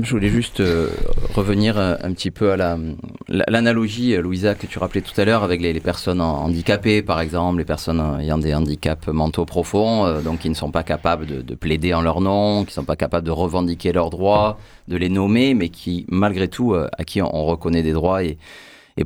je 0.00 0.10
voulais 0.10 0.30
juste 0.30 0.60
euh, 0.60 0.88
revenir 1.34 1.76
euh, 1.76 1.96
un 2.02 2.14
petit 2.14 2.30
peu 2.30 2.52
à 2.52 2.56
la, 2.56 2.78
l'analogie, 3.28 4.14
euh, 4.14 4.22
Louisa, 4.22 4.54
que 4.54 4.66
tu 4.66 4.78
rappelais 4.78 5.02
tout 5.02 5.20
à 5.20 5.26
l'heure 5.26 5.42
avec 5.42 5.60
les, 5.60 5.78
personnes 5.80 6.22
handicapées, 6.22 7.02
par 7.02 7.20
exemple, 7.20 7.58
les 7.58 7.66
personnes 7.66 8.00
ayant 8.18 8.38
des 8.38 8.54
handicaps 8.54 9.08
mentaux 9.08 9.44
profonds, 9.44 10.22
donc 10.22 10.38
qui 10.38 10.48
ne 10.48 10.54
sont 10.54 10.70
pas 10.70 10.82
capables 10.82 11.44
de, 11.44 11.54
plaider 11.54 11.92
en 11.92 12.00
leur 12.00 12.22
nom, 12.22 12.64
qui 12.64 12.70
ne 12.70 12.72
sont 12.72 12.84
pas 12.84 12.96
capables 12.96 13.26
de 13.26 13.30
revendiquer 13.30 13.92
leurs 13.92 14.08
droits, 14.08 14.56
de 14.88 14.96
les 14.96 15.10
nommer, 15.10 15.52
mais 15.52 15.68
qui, 15.68 16.06
malgré 16.08 16.48
tout, 16.48 16.74
à 16.74 17.04
qui 17.04 17.20
on, 17.20 17.44
reconnaît 17.44 17.82
des 17.82 17.92
droits 17.92 18.24
et 18.24 18.38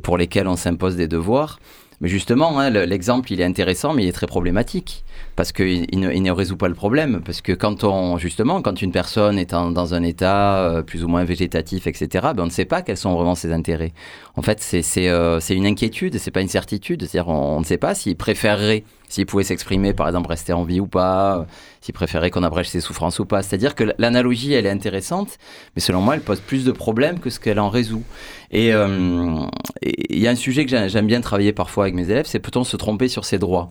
pour 0.01 0.17
lesquels 0.17 0.47
on 0.47 0.55
s'impose 0.55 0.95
des 0.95 1.09
devoirs. 1.09 1.59
Mais 1.99 2.09
justement, 2.09 2.59
hein, 2.59 2.69
l'exemple, 2.69 3.31
il 3.33 3.41
est 3.41 3.43
intéressant, 3.43 3.93
mais 3.93 4.03
il 4.03 4.07
est 4.07 4.13
très 4.13 4.27
problématique 4.27 5.03
parce 5.35 5.51
qu'il 5.51 5.87
ne, 5.93 6.31
résout 6.31 6.57
pas 6.57 6.67
le 6.67 6.75
problème. 6.75 7.21
Parce 7.25 7.41
que 7.41 7.53
quand 7.53 7.83
on, 7.83 8.17
justement, 8.19 8.61
quand 8.61 8.81
une 8.83 8.91
personne 8.91 9.39
est 9.39 9.51
dans 9.51 9.93
un 9.95 10.03
état 10.03 10.59
euh, 10.59 10.81
plus 10.83 11.03
ou 11.03 11.07
moins 11.07 11.23
végétatif, 11.23 11.87
etc., 11.87 12.27
ben 12.35 12.43
on 12.43 12.45
ne 12.45 12.51
sait 12.51 12.65
pas 12.65 12.83
quels 12.83 12.97
sont 12.97 13.15
vraiment 13.15 13.33
ses 13.33 13.51
intérêts. 13.51 13.93
En 14.35 14.43
fait, 14.43 14.61
c'est 14.61 15.09
euh, 15.09 15.39
une 15.49 15.65
inquiétude, 15.65 16.19
c'est 16.19 16.31
pas 16.31 16.41
une 16.41 16.47
certitude. 16.47 17.01
C'est-à-dire, 17.01 17.29
on, 17.29 17.59
ne 17.59 17.65
sait 17.65 17.77
pas 17.77 17.95
s'il 17.95 18.15
préférerait, 18.15 18.83
s'il 19.07 19.25
pouvait 19.25 19.43
s'exprimer, 19.43 19.93
par 19.93 20.07
exemple, 20.07 20.29
rester 20.29 20.53
en 20.53 20.63
vie 20.63 20.79
ou 20.79 20.87
pas, 20.87 21.45
s'il 21.81 21.93
préférait 21.93 22.29
qu'on 22.29 22.43
abrège 22.43 22.69
ses 22.69 22.81
souffrances 22.81 23.19
ou 23.19 23.25
pas. 23.25 23.41
C'est-à-dire 23.41 23.75
que 23.75 23.85
l'analogie, 23.97 24.53
elle 24.53 24.65
est 24.65 24.71
intéressante, 24.71 25.37
mais 25.75 25.81
selon 25.81 26.01
moi, 26.01 26.15
elle 26.15 26.21
pose 26.21 26.39
plus 26.39 26.65
de 26.65 26.71
problèmes 26.71 27.19
que 27.19 27.29
ce 27.29 27.39
qu'elle 27.39 27.59
en 27.59 27.69
résout. 27.69 28.03
Et 28.51 28.73
euh, 28.73 29.45
il 29.81 30.19
y 30.19 30.27
a 30.27 30.31
un 30.31 30.35
sujet 30.35 30.65
que 30.65 30.87
j'aime 30.87 31.07
bien 31.07 31.21
travailler 31.21 31.53
parfois 31.53 31.85
avec 31.85 31.95
mes 31.95 32.09
élèves, 32.09 32.25
c'est 32.27 32.39
peut-on 32.39 32.63
se 32.63 32.77
tromper 32.77 33.07
sur 33.07 33.25
ses 33.25 33.39
droits? 33.39 33.69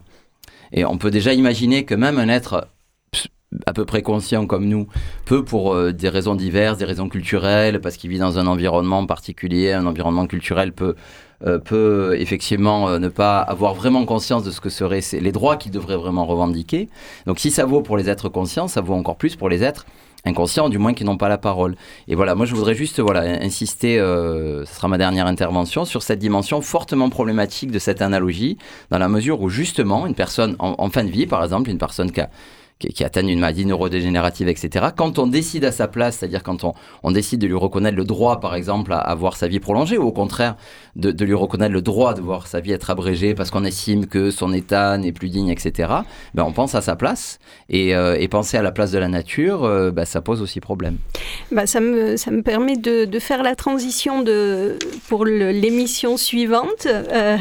Et 0.72 0.85
on 0.85 0.99
peut 0.99 1.11
déjà 1.11 1.33
imaginer 1.33 1.85
que 1.85 1.94
même 1.94 2.18
un 2.18 2.29
être 2.29 2.68
à 3.64 3.73
peu 3.73 3.85
près 3.85 4.03
conscient 4.03 4.47
comme 4.47 4.66
nous 4.66 4.88
peut, 5.25 5.45
pour 5.45 5.75
euh, 5.75 5.92
des 5.92 6.09
raisons 6.09 6.35
diverses, 6.35 6.79
des 6.79 6.85
raisons 6.85 7.09
culturelles, 7.09 7.81
parce 7.81 7.97
qu'il 7.97 8.11
vit 8.11 8.19
dans 8.19 8.38
un 8.38 8.47
environnement 8.47 9.07
particulier, 9.07 9.73
un 9.73 9.87
environnement 9.87 10.27
culturel 10.27 10.73
peut, 10.73 10.95
euh, 11.47 11.59
peut 11.59 12.16
effectivement 12.19 12.88
euh, 12.88 12.99
ne 12.99 13.09
pas 13.09 13.38
avoir 13.38 13.75
vraiment 13.75 14.05
conscience 14.05 14.42
de 14.42 14.51
ce 14.51 14.61
que 14.61 14.69
seraient 14.69 15.01
les 15.12 15.33
droits 15.33 15.57
qu'il 15.57 15.73
devrait 15.73 15.97
vraiment 15.97 16.27
revendiquer. 16.27 16.88
Donc 17.27 17.38
si 17.38 17.51
ça 17.51 17.64
vaut 17.64 17.81
pour 17.81 17.97
les 17.97 18.11
êtres 18.11 18.29
conscients, 18.29 18.69
ça 18.69 18.81
vaut 18.81 18.95
encore 18.95 19.16
plus 19.16 19.37
pour 19.37 19.49
les 19.49 19.62
êtres 19.62 19.87
inconscients, 20.25 20.69
du 20.69 20.79
moins 20.79 20.92
qui 20.92 21.05
n'ont 21.05 21.16
pas 21.16 21.29
la 21.29 21.38
parole. 21.38 21.77
Et 22.09 22.16
voilà, 22.16 22.35
moi 22.35 22.47
je 22.47 22.55
voudrais 22.55 22.75
juste 22.75 22.99
voilà, 22.99 23.21
insister, 23.45 23.99
ce 23.99 24.64
sera 24.66 24.88
ma 24.88 24.99
dernière 24.99 25.29
intervention, 25.29 25.85
sur 25.85 26.03
cette 26.03 26.19
dimension 26.19 26.61
fortement 26.62 27.11
problématique 27.11 27.71
de 27.71 27.79
cette 27.79 28.03
analogie, 28.03 28.59
dans 28.90 28.99
la 28.99 29.09
mesure 29.09 29.40
où 29.40 29.49
justement 29.49 30.05
une 30.05 30.16
personne 30.16 30.57
en, 30.59 30.90
fin 30.90 31.05
de 31.05 31.11
vie, 31.11 31.27
par 31.27 31.45
exemple, 31.45 31.71
une 31.71 31.79
personne 31.79 32.11
qui 32.11 32.21
a, 32.21 32.29
qui, 32.79 33.05
atteignent 33.05 33.31
une 33.31 33.41
maladie 33.41 33.65
neurodégénérative, 33.65 34.49
etc. 34.49 34.87
Quand 34.95 35.19
on 35.19 35.27
décide 35.27 35.65
à 35.65 35.73
sa 35.73 35.89
place, 35.89 36.19
c'est-à-dire 36.19 36.43
quand 36.43 36.65
on, 37.03 37.11
décide 37.11 37.41
de 37.41 37.47
lui 37.47 37.55
reconnaître 37.55 37.97
le 37.97 38.05
droit, 38.05 38.41
par 38.41 38.55
exemple, 38.55 38.93
à 38.93 38.99
avoir 38.99 39.37
sa 39.37 39.49
vie 39.49 39.61
prolongée, 39.61 39.97
ou 39.97 40.05
au 40.05 40.12
contraire 40.12 40.57
de, 40.95 41.25
lui 41.25 41.35
reconnaître 41.35 41.73
le 41.73 41.81
droit 41.81 42.12
de 42.15 42.21
voir 42.21 42.47
sa 42.47 42.61
vie 42.61 42.73
être 42.73 42.91
abrégée 42.91 43.35
parce 43.35 43.51
qu'on 43.51 43.65
estime 43.65 44.07
que 44.07 44.31
son 44.31 44.53
état 44.53 44.99
n'est 44.99 45.12
plus 45.12 45.31
digne, 45.31 45.49
etc., 45.49 45.91
ben 46.35 46.45
on 46.45 46.53
pense 46.53 46.75
à 46.75 46.83
sa 46.83 46.97
place. 46.97 47.39
Et, 47.69 47.95
euh, 47.97 48.17
et 48.19 48.29
penser 48.29 48.57
à 48.57 48.62
la 48.62 48.73
place 48.73 48.93
de 48.93 48.99
la 48.99 49.09
nature, 49.09 49.65
euh, 49.65 49.91
ben 49.91 50.05
ça 50.05 50.21
pose 50.21 50.43
aussi 50.43 50.61
problème. 50.61 50.99
Bah, 51.51 51.67
ça, 51.67 51.81
me, 51.81 52.17
ça 52.17 52.31
me 52.31 52.43
permet 52.43 52.77
de, 52.77 53.07
de 53.07 53.19
faire 53.19 53.43
la 53.43 53.55
transition 53.55 54.23
de, 54.23 54.79
pour 55.09 55.25
l'émission 55.25 56.17
suivante, 56.17 56.87
euh, 56.87 57.39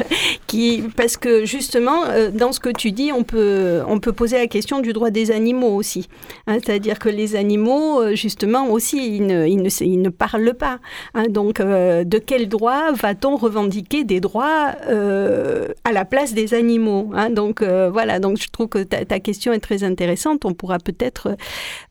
qui, 0.47 0.83
parce 0.95 1.17
que 1.17 1.45
justement, 1.45 2.03
dans 2.33 2.53
ce 2.53 2.59
que 2.59 2.69
tu 2.69 2.91
dis, 2.91 3.11
on 3.11 3.23
peut, 3.23 3.81
on 3.87 3.99
peut 3.99 4.13
poser 4.13 4.37
la 4.37 4.47
question 4.47 4.79
du 4.79 4.93
droit 4.93 5.09
des 5.09 5.24
animaux 5.31 5.75
aussi. 5.75 6.07
Hein, 6.47 6.57
c'est-à-dire 6.63 6.99
que 6.99 7.09
les 7.09 7.35
animaux, 7.35 8.15
justement, 8.15 8.69
aussi, 8.69 9.17
ils 9.17 9.25
ne, 9.25 9.47
ils 9.47 9.61
ne, 9.61 9.69
ils 9.81 10.01
ne 10.01 10.09
parlent 10.09 10.53
pas. 10.53 10.79
Hein, 11.13 11.25
donc, 11.29 11.61
de 11.61 12.17
quel 12.19 12.47
droit 12.47 12.91
va-t-on 12.91 13.35
revendiquer 13.35 14.03
des 14.03 14.19
droits 14.19 14.73
à 14.87 15.91
la 15.91 16.05
place 16.05 16.33
des 16.33 16.53
animaux 16.53 17.11
hein? 17.13 17.29
Donc, 17.29 17.61
voilà, 17.61 18.19
donc 18.19 18.37
je 18.39 18.47
trouve 18.49 18.67
que 18.67 18.83
ta, 18.83 19.05
ta, 19.05 19.19
question 19.19 19.53
est 19.53 19.59
très 19.59 19.83
intéressante. 19.83 20.45
On 20.45 20.53
pourra 20.53 20.77
peut-être 20.79 21.35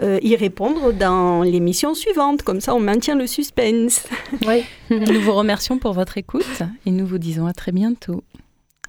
y 0.02 0.36
répondre 0.36 0.92
dans 0.92 1.42
l'émission 1.42 1.94
suivante. 1.94 2.42
Comme 2.42 2.60
ça, 2.60 2.74
on 2.74 2.80
maintient 2.80 3.16
le 3.16 3.26
suspense. 3.26 4.04
Oui. 4.46 4.64
nous 4.90 5.20
vous 5.20 5.34
remercions 5.34 5.78
pour 5.78 5.92
votre 5.92 6.18
écoute 6.18 6.62
et 6.86 6.90
nous 6.90 7.06
vous 7.06 7.18
disons 7.18 7.46
à 7.46 7.52
très 7.52 7.72
bientôt. 7.72 8.22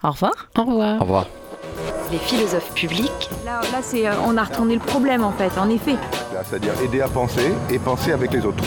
Au 0.04 0.12
revoir. 0.12 0.50
Au 0.58 0.64
revoir. 0.64 1.02
Au 1.02 1.04
revoir. 1.04 1.28
Les 2.12 2.18
philosophes 2.20 2.72
publics. 2.74 3.30
Là, 3.46 3.62
là 3.72 3.80
c'est, 3.82 4.04
on 4.26 4.38
a 4.38 4.44
retourné 4.44 4.76
le 4.76 4.80
problème 4.80 5.24
en 5.24 5.32
fait, 5.32 5.52
en 5.60 5.70
effet. 5.70 5.96
C'est-à-dire 6.48 6.74
aider 6.84 7.02
à 7.02 7.08
penser 7.08 7.54
et 7.72 7.80
penser 7.80 8.12
avec 8.12 8.32
les 8.34 8.46
autres. 8.46 8.64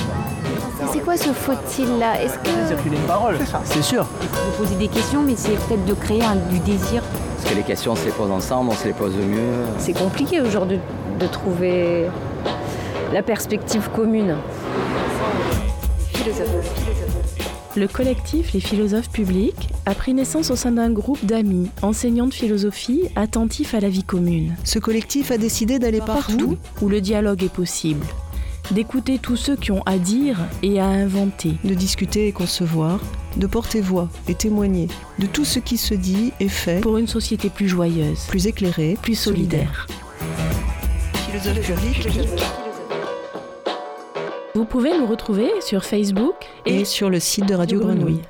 C'est 0.92 1.01
quoi 1.01 1.16
ce 1.16 1.31
faut-il 1.31 1.98
là 1.98 2.20
Est-ce 2.22 2.38
que. 2.38 2.68
Circuler 2.68 2.96
une 2.96 3.03
parole, 3.03 3.37
c'est 3.64 3.83
sûr. 3.83 4.05
Vous 4.05 4.64
poser 4.64 4.77
des 4.77 4.88
questions, 4.88 5.22
mais 5.22 5.35
c'est 5.37 5.57
peut-être 5.66 5.85
de 5.85 5.94
créer 5.94 6.22
un, 6.22 6.37
du 6.37 6.59
désir. 6.61 7.03
Parce 7.37 7.51
que 7.51 7.57
les 7.57 7.64
questions, 7.64 7.92
on 7.92 7.96
se 7.96 8.05
les 8.05 8.12
pose 8.12 8.31
ensemble, 8.31 8.70
on 8.70 8.74
se 8.74 8.87
les 8.87 8.92
pose 8.92 9.14
mieux. 9.14 9.66
C'est 9.79 9.92
compliqué 9.92 10.40
aujourd'hui 10.40 10.81
de 11.18 11.27
trouver 11.27 12.07
la 13.12 13.22
perspective 13.22 13.88
commune. 13.94 14.37
Le 17.78 17.86
collectif 17.86 18.54
Les 18.54 18.60
philosophes 18.60 19.08
publics 19.08 19.68
a 19.86 19.94
pris 19.94 20.12
naissance 20.12 20.50
au 20.50 20.56
sein 20.56 20.72
d'un 20.72 20.90
groupe 20.90 21.24
d'amis, 21.24 21.70
enseignants 21.80 22.26
de 22.26 22.34
philosophie, 22.34 23.02
attentifs 23.14 23.72
à 23.72 23.78
la 23.78 23.88
vie 23.88 24.02
commune. 24.02 24.56
Ce 24.64 24.80
collectif 24.80 25.30
a 25.30 25.38
décidé 25.38 25.78
d'aller 25.78 26.00
partout, 26.00 26.58
où 26.82 26.88
le 26.88 27.00
dialogue 27.00 27.44
est 27.44 27.52
possible, 27.52 28.04
d'écouter 28.72 29.18
tous 29.18 29.36
ceux 29.36 29.54
qui 29.54 29.70
ont 29.70 29.84
à 29.86 29.96
dire 29.96 30.40
et 30.64 30.80
à 30.80 30.86
inventer, 30.86 31.52
de 31.62 31.74
discuter 31.74 32.26
et 32.26 32.32
concevoir, 32.32 32.98
de 33.36 33.46
porter 33.46 33.80
voix 33.80 34.08
et 34.26 34.34
témoigner 34.34 34.88
de 35.20 35.26
tout 35.26 35.44
ce 35.44 35.60
qui 35.60 35.76
se 35.76 35.94
dit 35.94 36.32
et 36.40 36.48
fait 36.48 36.80
pour 36.80 36.98
une 36.98 37.06
société 37.06 37.48
plus 37.48 37.68
joyeuse, 37.68 38.24
plus 38.26 38.48
éclairée, 38.48 38.98
plus 39.00 39.14
solidaire. 39.14 39.86
Vous 44.59 44.64
pouvez 44.64 44.90
nous 44.99 45.07
retrouver 45.07 45.49
sur 45.61 45.85
Facebook 45.85 46.35
et, 46.66 46.85
sur 46.85 47.11
le 47.11 47.21
site 47.21 47.47
de 47.47 47.55
Radio 47.55 47.79
Grenouille. 47.79 48.23